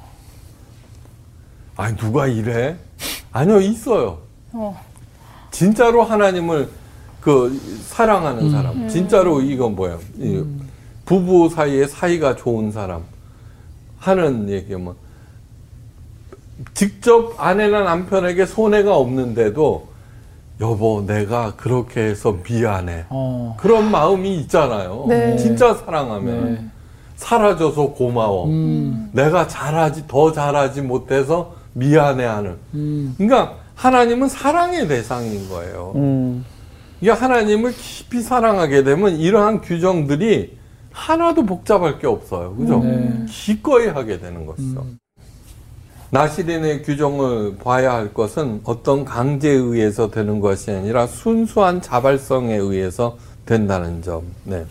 [1.77, 2.77] 아니, 누가 이래?
[3.33, 4.19] 아니요, 있어요.
[4.53, 4.81] 어.
[5.51, 6.69] 진짜로 하나님을
[7.21, 10.01] 그 사랑하는 사람, 진짜로 이건 뭐예요?
[10.19, 10.43] 이
[11.05, 13.05] 부부 사이에 사이가 좋은 사람
[13.99, 14.95] 하는 얘기면
[16.75, 19.89] 직접 아내나 남편에게 손해가 없는데도
[20.61, 23.57] 여보 내가 그렇게 해서 미안해 어.
[23.59, 25.07] 그런 마음이 있잖아요.
[25.09, 25.37] 네.
[25.37, 26.65] 진짜 사랑하면 네.
[27.17, 28.47] 사라져서 고마워.
[28.47, 29.11] 음.
[29.13, 32.57] 내가 잘하지 더 잘하지 못해서 미안해하는.
[32.75, 33.15] 음.
[33.17, 35.93] 그러니까 하나님은 사랑의 대상인 거예요.
[35.97, 36.45] 음.
[37.01, 40.59] 이게 하나님을 깊이 사랑하게 되면 이러한 규정들이
[40.93, 42.55] 하나도 복잡할 게 없어요.
[42.55, 42.79] 그죠?
[42.81, 43.27] 네.
[43.29, 44.85] 기꺼이 하게 되는 것이죠.
[46.13, 54.03] 나시린의 규정을 봐야 할 것은 어떤 강제에 의해서 되는 것이 아니라 순수한 자발성에 의해서 된다는
[54.03, 54.23] 점.
[54.45, 54.67] 네.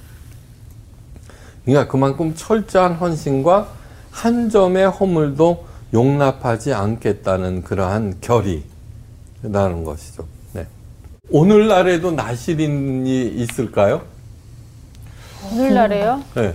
[1.66, 3.70] 그러니까 그만큼 철저한 헌신과
[4.12, 10.28] 한 점의 허물도 용납하지 않겠다는 그러한 결의라는 것이죠.
[10.54, 10.68] 네.
[11.32, 14.04] 오늘날에도 나시린이 있을까요?
[15.52, 16.24] 오늘날에요?
[16.36, 16.54] 네.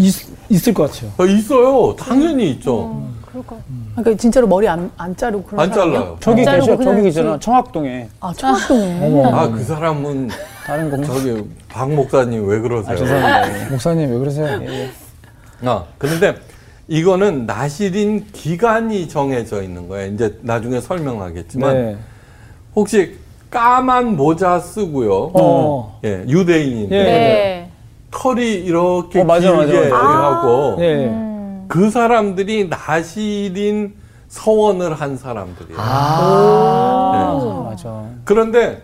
[0.00, 0.14] 있,
[0.50, 1.12] 있을 것 같아요.
[1.16, 1.94] 어, 있어요.
[1.94, 3.21] 당연히 있죠.
[3.32, 3.74] 그럴 것 같아요.
[3.96, 5.94] 그러니까 진짜로 머리 안, 안 자르고 그런 안 사람이요?
[5.98, 6.16] 잘라요.
[6.20, 7.38] 저기 자르고 계셔, 그냥 저기 계잖아.
[7.38, 8.08] 지- 청학동에.
[8.20, 8.98] 아, 청학동에.
[9.06, 9.34] 어머.
[9.36, 10.28] 아, 그 사람은
[10.66, 11.02] 다른 거.
[11.04, 12.92] 저기 박 목사님 왜 그러세요?
[12.92, 13.70] 아, 죄송합니다.
[13.70, 14.60] 목사님 왜 그러세요?
[15.64, 16.34] 아, 그런데
[16.88, 20.12] 이거는 나시린 기간이 정해져 있는 거예요.
[20.12, 21.96] 이제 나중에 설명하겠지만 네.
[22.76, 23.16] 혹시
[23.50, 25.30] 까만 모자 쓰고요.
[25.34, 26.00] 어.
[26.04, 27.02] 예, 유대인인데 예.
[27.02, 27.70] 네.
[28.10, 30.22] 털이 이렇게 어, 맞아, 길게 맞아, 맞아.
[30.22, 31.31] 하고 네.
[31.72, 31.82] 음.
[31.82, 33.94] 그 사람들이 나시린
[34.28, 35.78] 서원을 한 사람들이에요.
[35.80, 38.04] 아, 맞아.
[38.24, 38.82] 그런데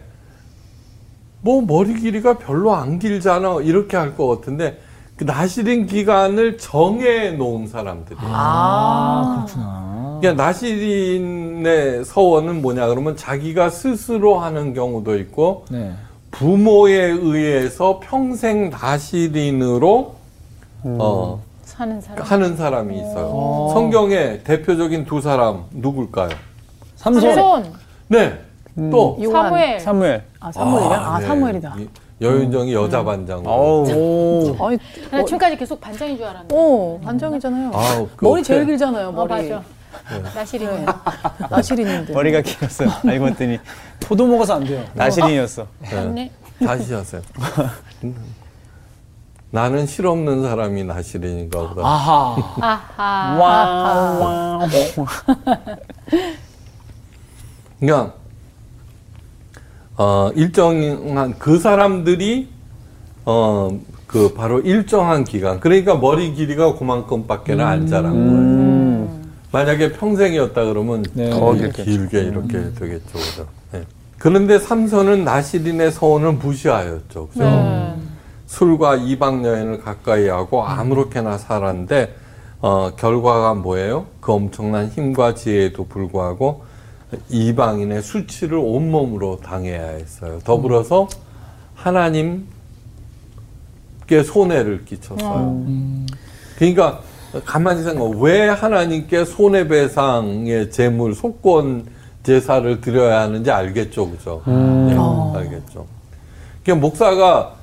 [1.41, 4.79] 뭐 머리 길이가 별로 안 길잖아 이렇게 할 것 같은데
[5.17, 8.31] 그 나시린 기간을 정해 놓은 사람들이에요.
[8.33, 10.19] 아, 그렇구나.
[10.21, 15.93] 그러니까 나시린의 서원은 뭐냐 그러면 자기가 스스로 하는 경우도 있고 네.
[16.31, 20.15] 부모에 의해서 평생 나시린으로
[20.85, 21.43] 어,
[21.79, 22.25] 사는 사람.
[22.27, 23.69] 하는 사람이 있어요.
[23.73, 26.31] 성경에 대표적인 두 사람 누굴까요?
[26.97, 27.21] 삼손.
[27.21, 27.73] 삼손,
[28.09, 28.37] 네.
[28.91, 29.45] 또 요한.
[29.45, 29.81] 사무엘.
[29.81, 30.25] 사무엘.
[30.41, 30.99] 아, 사무엘이야?
[30.99, 31.27] 아, 네.
[31.27, 31.75] 사무엘이다.
[31.79, 31.89] 이-
[32.21, 33.45] 여윤정이 여자 반장.
[33.47, 33.89] 어우.
[33.95, 34.67] 오.
[34.67, 34.77] 아니,
[35.09, 36.53] 나 지금까지 계속 반장인 줄 알았는데.
[36.59, 37.71] 어, 반장이잖아요.
[37.73, 39.29] 아우, 그 머리 제일 회- 길잖아요, 어, 머리.
[39.49, 39.63] 맞아.
[40.35, 40.79] 나시린이.
[40.79, 40.87] 네.
[41.49, 42.13] 나실인인데.
[42.13, 42.85] 머리가 길었어.
[43.07, 43.59] 알고 봤더니
[44.01, 44.83] 포도 먹어서 안 돼요.
[44.95, 45.65] 나실인이었어.
[45.93, 46.33] 맞네.
[46.67, 47.23] 다시 하세요.
[49.51, 51.83] 나는 실없는 사람이 나실인인가 보다.
[51.87, 52.37] 아하.
[52.61, 53.39] 아하.
[53.39, 54.69] 와우, 와우.
[57.81, 58.15] 그러니까
[59.97, 62.49] 어, 일정한 그 사람들이
[63.25, 69.19] 어, 그 바로 일정한 기간 그러니까 머리 길이가 그만큼밖에는 안 자란 거예요.
[69.51, 71.31] 만약에 평생이었다 그러면 네.
[71.31, 72.19] 더더 길게, 길겠죠.
[72.19, 73.13] 이렇게 되겠죠.
[73.13, 73.47] 그죠?
[73.73, 73.83] 네.
[74.19, 77.29] 그런데 삼손은 나시린의 서원을 무시하였죠.
[77.29, 77.45] 그죠?
[77.45, 77.95] 네.
[78.49, 82.15] 술과 이방 여인을 가까이 하고 아무렇게나 살았는데
[82.61, 84.07] 어, 결과가 뭐예요?
[84.21, 86.65] 그 엄청난 힘과 지혜에도 불구하고
[87.29, 90.41] 이방인의 수치를 온몸으로 당해야 했어요.
[90.45, 91.09] 더불어서
[91.75, 92.47] 하나님께
[94.25, 95.65] 손해를 끼쳤어요.
[96.57, 97.01] 그러니까
[97.45, 101.87] 가만히 생각, 왜 하나님께 손해배상의 제물, 속건
[102.23, 104.43] 제사를 드려야 하는지 알겠죠, 그죠?
[104.47, 104.97] 네,
[105.37, 105.87] 알겠죠.
[106.63, 107.55] 그러니까 목사가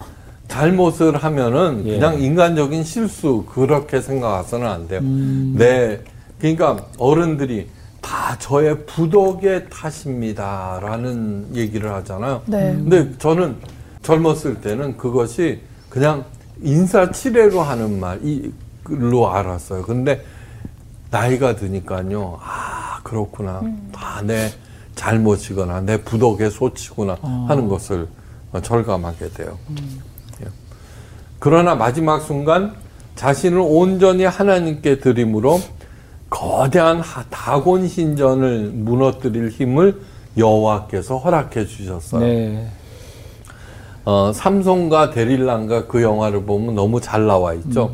[0.55, 1.91] 잘못을 하면은 예.
[1.95, 5.01] 그냥 인간적인 실수 그렇게 생각해서는 안 돼요.
[5.01, 5.99] 네,
[6.39, 7.67] 그러니까 어른들이
[7.99, 12.41] 다 저의 부덕의 탓입니다라는 얘기를 하잖아요.
[12.45, 12.71] 네.
[12.71, 13.57] 근데 저는
[14.01, 16.23] 젊었을 때는 그것이 그냥
[16.61, 19.81] 인사치레로 하는 말로 알았어요.
[19.81, 20.23] 근데
[21.11, 23.61] 나이가 드니까요, 아, 그렇구나.
[23.91, 24.51] 다내
[24.95, 27.17] 잘못이거나 내 부덕의 소치구나
[27.49, 28.07] 하는 것을
[28.61, 29.57] 절감하게 돼요.
[29.71, 30.14] 예.
[31.45, 32.73] 그러나 마지막 순간
[33.13, 35.61] 자신을 온전히 하나님께 드림으로
[36.27, 40.01] 거대한 하- 다곤 신전을 무너뜨릴 힘을
[40.39, 42.21] 여호와께서 허락해 주셨어요.
[42.25, 42.67] 네.
[44.05, 47.91] 어, 삼손과 데릴란가 그 영화를 보면 너무 잘 나와 있죠.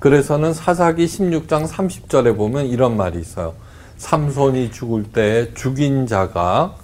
[0.00, 3.54] 그래서는 사사기 16장 30절에 보면 이런 말이 있어요.
[3.98, 6.74] 삼손이 죽을 때 죽인 자가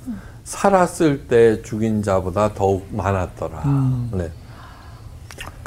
[0.44, 3.62] 살았을 때 죽인 자보다 더욱 많았더라.
[4.12, 4.30] 네.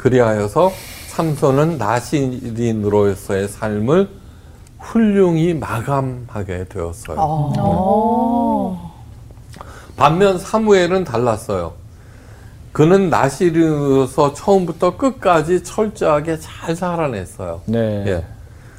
[0.02, 0.72] 그리하여서
[1.10, 4.08] 삼손은 나시린으로서의 삶을
[4.80, 7.16] 훌륭히 마감하게 되었어요.
[7.18, 8.92] 어.
[9.96, 11.74] 반면 사무엘은 달랐어요.
[12.72, 17.60] 그는 나시르서 처음부터 끝까지 철저하게 잘 살아냈어요.
[17.66, 18.04] 네.
[18.08, 18.26] 예.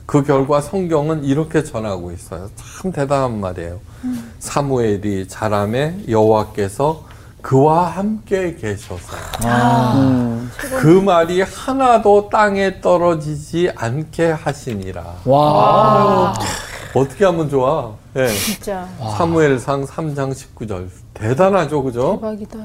[0.06, 2.50] 그 결과 성경은 이렇게 전하고 있어요.
[2.56, 3.80] 참 대단한 말이에요.
[4.40, 7.13] 사무엘이 자람에 여호와께서
[7.44, 9.18] 그와 함께 계셔서
[10.80, 15.04] 그 말이 하나도 땅에 떨어지지 않게 하시니라.
[15.26, 16.34] 와.
[16.96, 17.94] 어떻게 하면 좋아?
[18.16, 18.28] 예.
[18.28, 18.88] 진짜.
[19.18, 20.88] 사무엘상 3장 19절.
[21.14, 22.14] 대단하죠, 그죠?
[22.22, 22.60] 대박이다.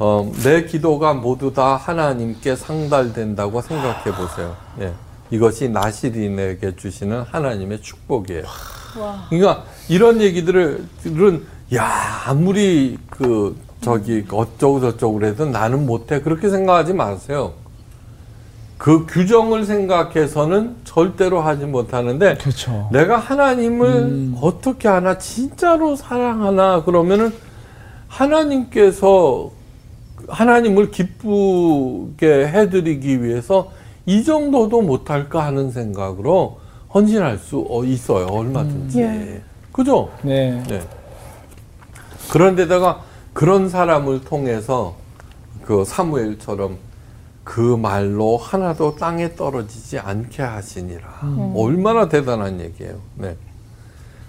[0.00, 4.56] 어, 내 기도가 모두 다 하나님께 상달된다고 생각해 보세요.
[4.80, 4.92] 예.
[5.30, 8.42] 이것이 나시린에게 주시는 하나님의 축복이에요.
[8.98, 9.26] 와.
[9.30, 16.94] 그러니까 이런 얘기들을 들은 야 아무리 그 저기 어쩌고 저쩌고 그래도 나는 못해 그렇게 생각하지
[16.94, 17.52] 마세요.
[18.78, 22.88] 그 규정을 생각해서는 절대로 하지 못하는데 그렇죠.
[22.92, 27.32] 내가 하나님을 어떻게 하나 진짜로 사랑하나 그러면은
[28.08, 29.50] 하나님께서
[30.28, 33.70] 하나님을 기쁘게 해드리기 위해서
[34.06, 36.58] 이 정도도 못할까 하는 생각으로
[36.92, 39.42] 헌신할 수 어, 있어요 얼마든지 예.
[39.72, 40.10] 그죠?
[40.22, 40.62] 네.
[40.68, 40.82] 네.
[42.30, 43.02] 그런데다가
[43.34, 44.94] 그런 사람을 통해서
[45.64, 46.78] 그 사무엘처럼
[47.42, 51.20] 그 말로 하나도 땅에 떨어지지 않게 하시니라.
[51.54, 53.00] 얼마나 대단한 얘기예요.
[53.16, 53.36] 네.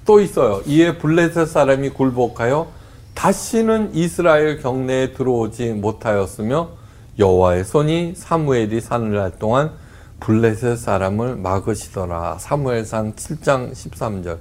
[0.05, 0.61] 또 있어요.
[0.65, 2.67] 이에 블레셋 사람이 굴복하여
[3.13, 6.69] 다시는 이스라엘 경내에 들어오지 못하였으며
[7.17, 9.71] 여호와의 손이 사무엘이 사는 날 동안
[10.19, 12.37] 블레셋 사람을 막으시더라.
[12.39, 14.39] 사무엘상 7장 13절.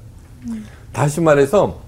[0.93, 1.81] 다시 말해서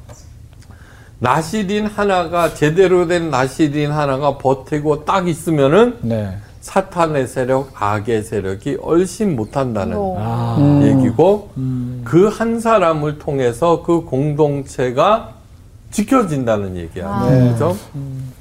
[1.18, 6.36] 나시린 하나가 제대로 된 나시린 하나가 버티고 딱 있으면은 네.
[6.60, 10.16] 사탄의 세력, 악의 세력이 얼씬 못한다는 오.
[10.18, 10.80] 아.
[10.82, 11.50] 얘기고
[12.04, 15.34] 그한 사람을 통해서 그 공동체가
[15.92, 17.08] 지켜진다는 얘기야.
[17.08, 17.30] 아.
[17.30, 17.52] 네.
[17.52, 17.76] 그죠?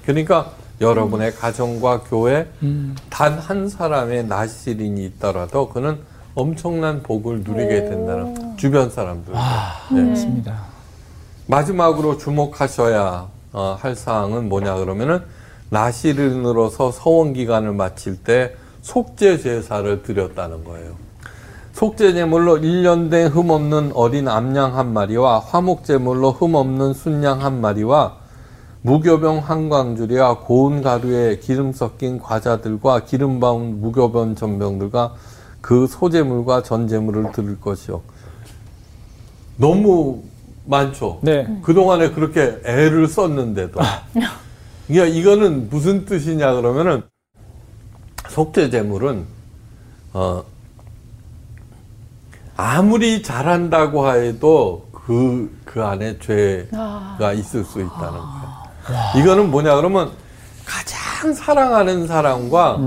[0.04, 2.96] 그러니까 여러분의 가정과 교회 음.
[3.10, 6.00] 단한 사람의 나시린이 있더라도 그는
[6.34, 9.34] 엄청난 복을 누리게 된다는 주변 사람들.
[9.92, 10.02] 네.
[10.02, 10.75] 맞습니다.
[11.48, 15.22] 마지막으로 주목하셔야 어, 할 사항은 뭐냐 그러면은
[15.70, 20.94] 나시른으로서 서원 기간을 마칠 때 속죄 제사를 드렸다는 거예요.
[21.74, 28.18] 속죄 제물로 1년 된 흠없는 어린 암양 한 마리와 화목 제물로 흠없는 순양 한 마리와
[28.82, 35.16] 무교병 한 광주리와 고운 가루에 기름 섞인 과자들과 기름 바운 무교병 전병들과
[35.60, 38.02] 그 소제물과 전제물을 드릴 것이요.
[39.58, 40.22] 너무
[40.66, 41.20] 많죠.
[41.22, 41.48] 네.
[41.64, 43.80] 그동안에 그렇게 애를 썼는데도.
[44.88, 47.04] 그러니까 이거는 무슨 뜻이냐 그러면은
[48.30, 49.26] 속죄 제물은
[50.14, 50.44] 어
[52.58, 58.56] 아무리 잘한다고 해도 그, 그 안에 죄가 있을 수 있다는 거예요.
[59.18, 60.12] 이거는 뭐냐 그러면
[60.66, 62.78] 가장 사랑하는 사람과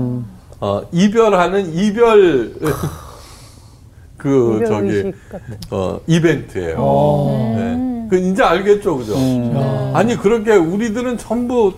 [0.61, 2.53] 어, 이별하는 이별
[4.19, 5.11] 그 저기.
[5.71, 6.75] 어, 이벤트예요.
[6.77, 7.55] 어.
[7.57, 8.07] 네.
[8.09, 9.15] 그 이제 알겠죠, 그죠?
[9.15, 9.91] 음.
[9.93, 11.73] 아니 그렇게 우리들은 전부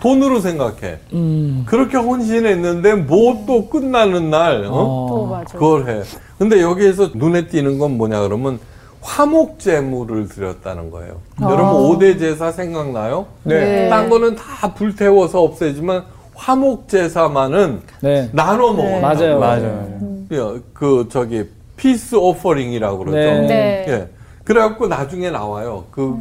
[0.00, 0.98] 돈으로 생각해.
[1.12, 1.64] 음.
[1.66, 5.06] 그렇게 헌신했는데 뭐 또 끝나는 날 어?
[5.08, 5.58] 또 맞아.
[5.58, 6.02] 그걸 해.
[6.38, 8.58] 근데 여기에서 눈에 띄는 건 뭐냐 그러면
[9.00, 11.16] 화목 제물을 드렸다는 거예요.
[11.40, 13.26] 여러분 오대 제사 생각나요?
[13.42, 13.88] 네.
[13.88, 18.28] 딴 거는 다 불태워서 없애지만 화목 제사만은 네.
[18.32, 19.00] 나눠 먹어요.
[19.00, 19.38] 맞아요.
[19.40, 19.88] 맞아요.
[20.30, 21.44] 예, 그 저기
[21.82, 23.16] peace offering이라고 그러죠.
[23.16, 23.46] 네.
[23.48, 23.84] 네.
[23.88, 24.08] 예.
[24.44, 25.86] 그래갖고 나중에 나와요.
[25.90, 26.16] 그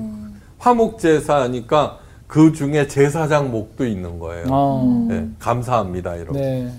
[0.57, 4.47] 화목 제사니까 그 중에 제사장 몫도 있는 거예요.
[4.49, 5.07] 어.
[5.11, 6.33] 예, 감사합니다 이러고.
[6.33, 6.71] 네.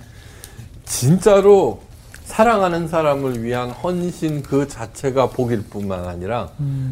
[0.85, 1.81] 진짜로
[2.25, 6.49] 사랑하는 사람을 위한 헌신 그 자체가 복일 뿐만 아니라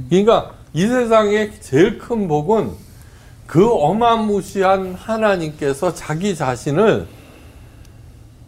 [0.09, 2.70] 그러니까 이 세상의 제일 큰 복은
[3.46, 7.09] 그 어마무시한 하나님께서 자기 자신을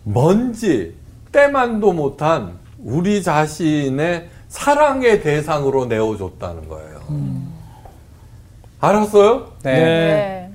[0.05, 0.95] 먼지
[1.33, 7.01] 때만도 못한 우리 자신의 사랑의 대상으로 내어줬다는 거예요.
[8.81, 9.53] 알았어요?
[9.63, 9.75] 네.
[9.75, 10.53] 네.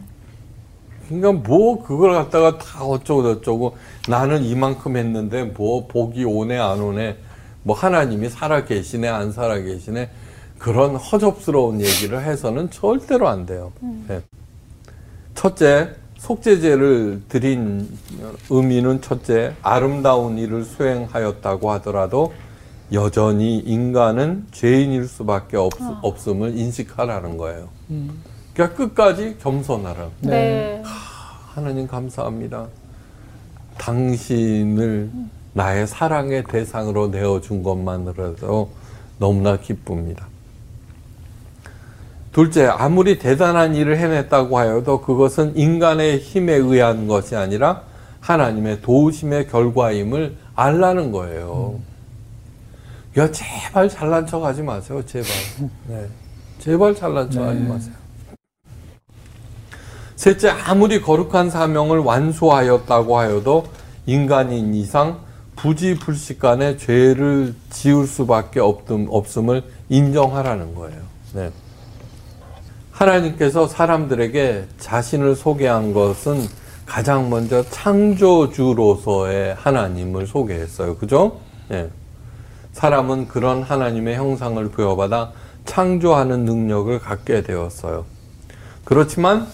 [1.08, 3.78] 그러니까 뭐 그걸 갖다가 다 어쩌고 저쩌고
[4.10, 7.18] 나는 이만큼 했는데 뭐 복이 오네 안 오네
[7.64, 10.10] 뭐 하나님이 살아 계시네 안 살아 계시네
[10.58, 13.72] 그런 허접스러운 얘기를 해서는 절대로 안 돼요.
[14.08, 14.22] 네.
[15.34, 15.96] 첫째
[16.28, 17.88] 속죄제를 드린
[18.50, 22.34] 의미는 첫째 아름다운 일을 수행하였다고 하더라도
[22.92, 27.70] 여전히 인간은 죄인일 수밖에 없, 없음을 인식하라는 거예요.
[28.54, 30.10] 그러니까 끝까지 겸손하라.
[30.22, 30.84] 네.
[31.54, 32.68] 하나님 감사합니다.
[33.78, 35.10] 당신을
[35.54, 38.70] 나의 사랑의 대상으로 내어준 것만으로도
[39.18, 40.28] 너무나 기쁩니다.
[42.38, 47.82] 둘째, 아무리 대단한 일을 해냈다고 하여도 그것은 인간의 힘에 의한 것이 아니라
[48.20, 51.80] 하나님의 도우심의 결과임을 알라는 거예요.
[53.18, 55.32] 야, 제발 잘난 척 하지 마세요, 제발.
[55.88, 56.06] 네.
[56.60, 57.96] 제발 잘난 척 하지 마세요.
[60.16, 63.66] 셋째, 아무리 거룩한 사명을 완수하였다고 하여도
[64.06, 65.22] 인간인 이상
[65.56, 71.02] 부지불식간에 죄를 지을 수밖에 없음, 없음을 인정하라는 거예요.
[71.34, 71.50] 네.
[72.98, 76.42] 하나님께서 사람들에게 자신을 소개한 것은
[76.88, 80.98] 가장 먼저 창조주로서의 하나님을 소개했어요.
[80.98, 81.40] 그죠?
[81.72, 81.90] 예.
[82.72, 85.32] 사람은 그런 하나님의 형상을 부여받아
[85.66, 88.06] 창조하는 능력을 갖게 되었어요.
[88.84, 89.48] 그렇지만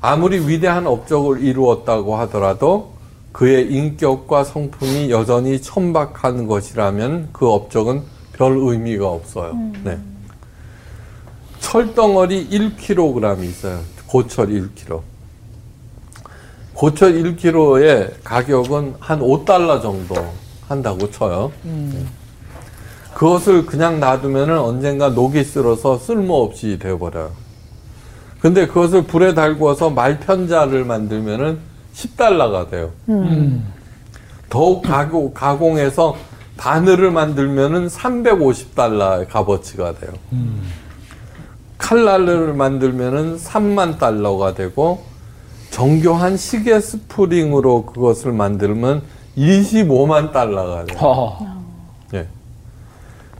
[0.00, 2.92] 아무리 위대한 업적을 이루었다고 하더라도
[3.32, 8.02] 그의 인격과 성품이 여전히 천박한 것이라면 그 업적은
[8.32, 9.54] 별 의미가 없어요.
[9.84, 9.98] 네.
[11.62, 13.80] 철덩어리 1kg이 있어요.
[14.06, 15.00] 고철 1kg.
[16.74, 20.14] 고철 1kg의 가격은 한 5달러 정도
[20.68, 21.50] 한다고 쳐요.
[21.62, 22.04] 네.
[23.14, 27.30] 그것을 그냥 놔두면은 언젠가 녹이 쓸어서 쓸모없이 되어버려요.
[28.40, 31.58] 근데 그것을 불에 달구어서 말편자를 만들면은
[31.94, 32.90] 10달러가 돼요.
[34.48, 36.16] 더욱 가공, 가공해서
[36.56, 40.12] 바늘을 만들면은 350달러의 값어치가 돼요.
[41.92, 45.02] 칼날을 만들면은 3만 달러가 되고
[45.70, 49.02] 정교한 시계 스프링으로 그것을 만들면
[49.36, 50.98] 25만 달러가 돼요.
[50.98, 51.46] 허.
[52.14, 52.28] 예.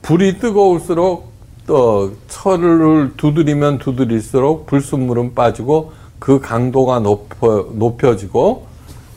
[0.03, 1.33] 불이 뜨거울수록
[1.69, 8.67] 어, 철을 두드리면 두드릴수록 불순물은 빠지고 그 강도가 높여, 높여지고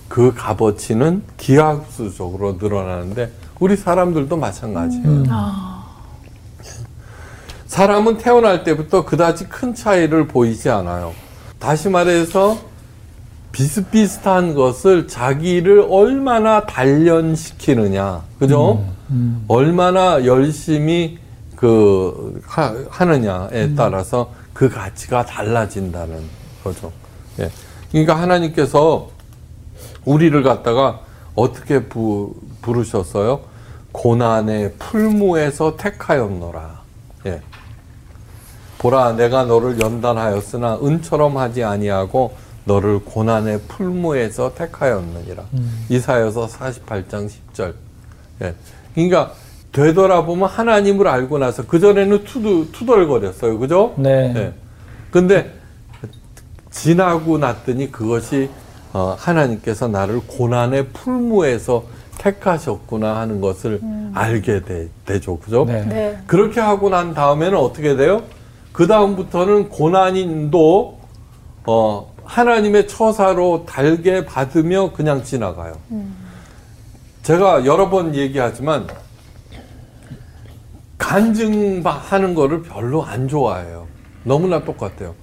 [0.07, 5.74] 그 값어치는 기하급수적으로 늘어나는데 우리 사람들도 마찬가지예요.
[7.75, 11.11] 사람은 태어날 때부터 그다지 큰 차이를 보이지 않아요.
[11.59, 12.57] 다시 말해서
[13.51, 18.81] 비슷비슷한 것을 자기를 얼마나 단련시키느냐, 그죠?
[19.49, 21.19] 얼마나 열심히
[21.57, 22.73] 그 하,
[23.03, 26.21] 느냐에 따라서 그 가치가 달라진다는
[26.63, 26.93] 거죠.
[27.41, 27.51] 예.
[27.91, 29.09] 그러니까 하나님께서
[30.05, 31.01] 우리를 갖다가
[31.35, 33.41] 어떻게 부, 부르셨어요?
[33.91, 36.84] 고난의 풀무에서 택하였노라.
[38.75, 38.77] 예.
[38.77, 42.33] 보라 내가 너를 연단하였으나 은처럼 하지 아니하고
[42.65, 45.43] 너를 고난의 풀무에서 택하였느니라.
[45.89, 47.73] 이사여서 48장 10절.
[48.41, 48.55] 예.
[48.93, 49.33] 그러니까
[49.71, 53.59] 되돌아보면 하나님을 알고 나서 그전에는 투두, 투덜거렸어요.
[53.59, 53.93] 그죠?
[53.97, 54.33] 네.
[54.35, 54.53] 예.
[55.11, 55.51] 근데
[56.71, 58.49] 지나고 났더니 그것이
[58.93, 61.83] 어, 하나님께서 나를 고난의 풀무에서
[62.17, 63.81] 택하셨구나 하는 것을
[64.13, 65.37] 알게 되, 되죠.
[65.37, 65.65] 그죠?
[65.65, 65.85] 네.
[65.85, 66.17] 네.
[66.25, 68.23] 그렇게 하고 난 다음에는 어떻게 돼요?
[68.75, 70.99] 그 다음부터는 고난인도
[71.65, 75.77] 어, 하나님의 처사로 달게 받으며 그냥 지나가요.
[77.23, 78.87] 제가 여러 번 얘기하지만
[80.97, 83.87] 간증하는 거를 별로 안 좋아해요.
[84.25, 85.15] 너무나 똑같아요.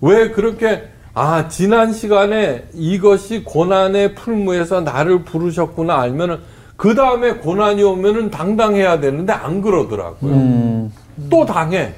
[0.00, 6.40] 왜 그렇게 아 지난 시간에 이것이 고난의 풀무에서 나를 부르셨구나 알면은
[6.76, 10.32] 그 다음에 고난이 오면은 당당해야 되는데 안 그러더라고요.
[10.32, 10.92] 음.
[11.30, 11.94] 또 당해.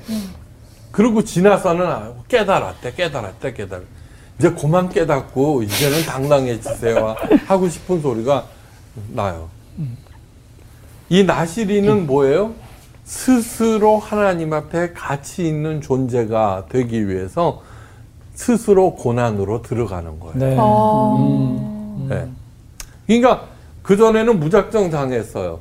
[0.93, 3.89] 그리고 지나서는 아, 깨달았대, 깨달았대, 깨달았대.
[4.39, 7.15] 이제 그만 깨닫고 이제는 당당해지세요
[7.47, 8.47] 하고 싶은 소리가
[9.13, 9.49] 나요.
[11.09, 12.53] 이 나시리는 뭐예요?
[13.05, 17.63] 스스로 하나님 앞에 가치 있는 존재가 되기 위해서
[18.35, 20.35] 스스로 고난으로 들어가는 거예요.
[20.37, 20.57] 네.
[20.59, 22.07] 어.
[22.09, 22.29] 네.
[23.07, 23.47] 그러니까
[23.83, 25.61] 그 전에는 무작정 당했어요.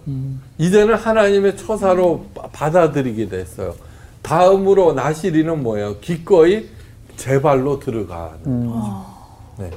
[0.57, 3.73] 이제는 하나님의 처사로 바- 받아들이게 됐어요.
[4.29, 5.97] 다음으로 나시리는 뭐예요?
[6.01, 6.69] 기꺼이
[7.15, 9.05] 제 발로 들어가는 거죠.
[9.57, 9.71] 네.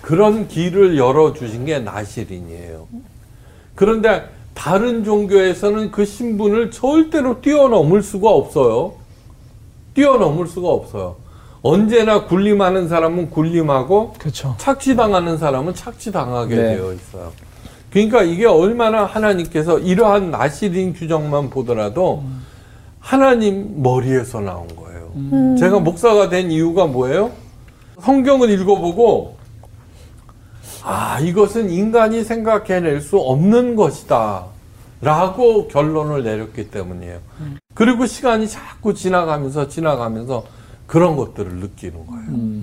[0.00, 2.88] 그런 길을 열어주신 게 나시린이에요.
[3.74, 8.94] 그런데 다른 종교에서는 그 신분을 절대로 뛰어넘을 수가 없어요.
[9.92, 11.16] 뛰어넘을 수가 없어요.
[11.60, 14.54] 언제나 군림하는 사람은 군림하고 그렇죠.
[14.56, 16.76] 착취당하는 사람은 착취당하게 네.
[16.76, 17.32] 되어 있어요.
[17.90, 22.24] 그러니까 이게 얼마나 하나님께서 이러한 나시린 규정만 보더라도
[23.00, 25.56] 하나님 머리에서 나온 거예요.
[25.58, 27.32] 제가 목사가 된 이유가 뭐예요?
[28.00, 29.36] 성경을 읽어보고
[30.82, 34.46] 아 이것은 인간이 생각해낼 수 없는 것이다
[35.02, 37.18] 라고 결론을 내렸기 때문이에요.
[37.74, 40.44] 그리고 시간이 자꾸 지나가면서 지나가면서
[40.86, 42.62] 그런 것들을 느끼는 거예요.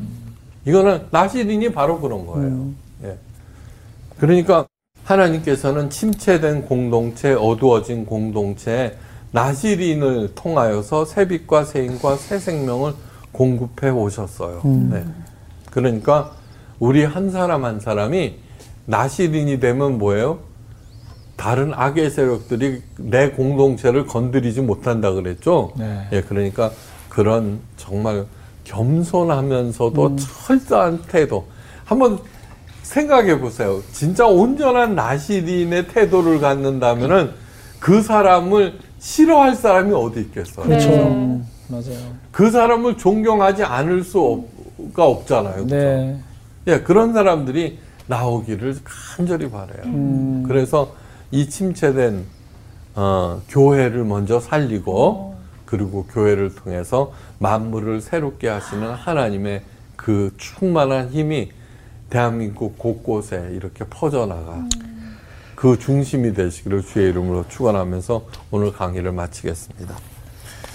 [0.65, 2.69] 이거는 나시린이 바로 그런 거예요.
[3.03, 3.17] 예.
[4.19, 4.67] 그러니까
[5.05, 8.97] 하나님께서는 침체된 공동체, 어두워진 공동체에
[9.31, 12.93] 나시린을 통하여서 새 빛과 새 생명을
[13.31, 14.61] 공급해 오셨어요.
[14.63, 15.03] 네.
[15.71, 16.31] 그러니까
[16.79, 18.39] 우리 한 사람 한 사람이
[18.85, 20.39] 나시린이 되면 뭐예요?
[21.35, 25.71] 다른 악의 세력들이 내 공동체를 건드리지 못한다 그랬죠.
[25.77, 26.07] 네.
[26.11, 26.71] 예, 그러니까
[27.09, 28.25] 그런 정말
[28.63, 31.45] 겸손하면서도 철저한 태도.
[31.85, 32.19] 한번
[32.81, 33.81] 생각해 보세요.
[33.91, 37.31] 진짜 온전한 나시린의 태도를 갖는다면은
[37.79, 40.65] 그 사람을 싫어할 사람이 어디 있겠어요?
[40.65, 40.89] 그렇죠.
[40.89, 41.41] 네.
[41.69, 42.15] 맞아요.
[42.31, 45.63] 그 사람을 존경하지 않을 수가 없잖아요.
[45.63, 45.75] 그죠?
[45.75, 46.19] 네.
[46.67, 49.83] 예, 그런 사람들이 나오기를 간절히 바래요.
[49.85, 50.43] 음.
[50.47, 50.95] 그래서
[51.31, 52.25] 이 침체된
[52.95, 55.35] 어, 교회를 먼저 살리고
[55.65, 59.61] 그리고 교회를 통해서 만물을 새롭게 하시는 하나님의
[59.95, 61.51] 그 충만한 힘이
[62.09, 64.63] 대한민국 곳곳에 이렇게 퍼져나가
[65.57, 69.95] 그 중심이 되시기를 주의 이름으로 축원하면서 오늘 강의를 마치겠습니다.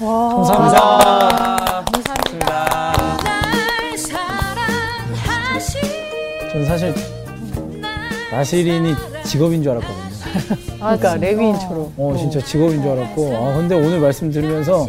[0.01, 1.85] 감사합니다.
[1.85, 2.97] 감사합니다.
[6.51, 6.93] 저는 사실
[8.33, 10.03] 나시린이 직업인 줄 알았거든요.
[10.79, 11.93] 그러니까 레위인처럼.
[11.97, 13.37] 어, 진짜 직업인 줄 알았고.
[13.37, 14.89] 아, 근데 오늘 말씀 들으면서,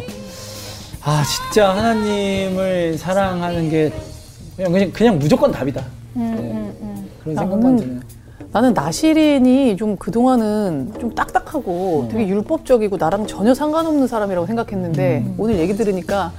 [1.02, 3.92] 아, 진짜 하나님을 사랑하는 게
[4.56, 5.84] 그냥, 그냥, 그냥 무조건 답이다.
[6.14, 6.72] 네.
[7.22, 8.00] 그런 생각만 나는- 드네요.
[8.54, 15.74] 나는 나시린이 좀 그동안은 좀 딱딱하고 되게 율법적이고 나랑 전혀 상관없는 사람이라고 생각했는데 오늘 얘기
[15.74, 16.30] 들으니까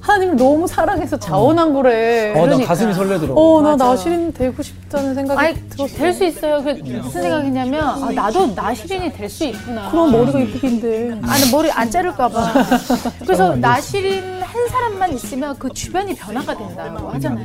[0.00, 2.30] 하나님을 너무 사랑해서 자원한 거래.
[2.32, 2.66] 어, 나 그러니까.
[2.68, 3.38] 가슴이 설레더라고.
[3.40, 3.84] 어, 나 맞아.
[3.84, 5.96] 나시린 되고 싶다는 생각이 아니 들었어.
[5.96, 6.60] 될 수 있어요.
[6.64, 9.90] 그 무슨 생각했냐면 아, 나도 나시린이 될 수 있구나.
[9.92, 11.20] 그럼 머리가 이쁘긴데.
[11.22, 12.52] 아니 머리 안 자를까 봐.
[13.24, 17.44] 그래서 나시린 한 사람만 있으면 그 주변이 변화가 된다고 하잖아요.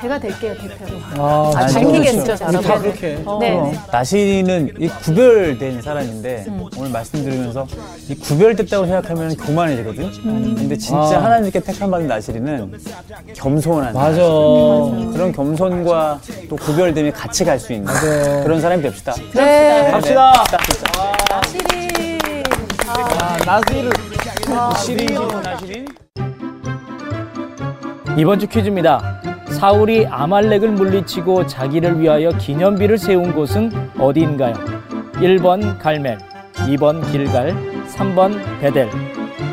[0.00, 0.98] 제가 될게요 대표로.
[1.16, 2.04] 아, 아, 우리
[2.60, 2.78] 다.
[2.78, 3.14] 그렇게.
[3.16, 3.22] 해.
[3.24, 3.38] 어.
[3.40, 3.78] 네.
[3.90, 6.46] 나시린은 이 구별된 사람인데
[6.76, 7.66] 오늘 말씀 들으면서
[8.08, 10.54] 이 구별됐다고 생각하면 교만해지거든.
[10.54, 11.24] 근데 진짜 아.
[11.24, 12.78] 하나님께 택함받은 나시린은
[13.34, 14.16] 겸손한 맞아.
[15.12, 18.42] 그런 겸손과 또 구별됨이 같이 갈 수 있는 맞아.
[18.42, 19.14] 그런 사람이 됩시다.
[19.34, 19.88] 네.
[19.92, 20.32] 갑시다.
[21.30, 22.18] 나시린.
[22.88, 23.90] 아, 나시린.
[24.76, 25.11] 시린 나
[25.62, 25.86] 시린.
[28.18, 29.20] 이번 주 퀴즈입니다.
[29.50, 34.54] 사울이 아말렉을 물리치고 자기를 위하여 기념비를 세운 곳은 어디인가요?
[35.14, 36.18] 1번 갈멜,
[36.54, 37.54] 2번 길갈,
[37.94, 38.90] 3번 베델.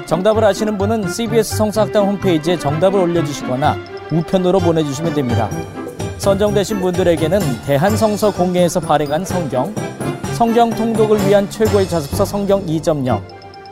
[0.08, 3.78] 정답을 아시는 분은 CBS 성사학당 홈페이지에 정답을 올려주시거나
[4.12, 5.48] 우편으로 보내주시면 됩니다.
[6.18, 9.74] 선정되신 분들에게는 대한성서 공예에서 발행한 성경,
[10.34, 13.39] 성경 통독을 위한 최고의 자습서 성경 2.0,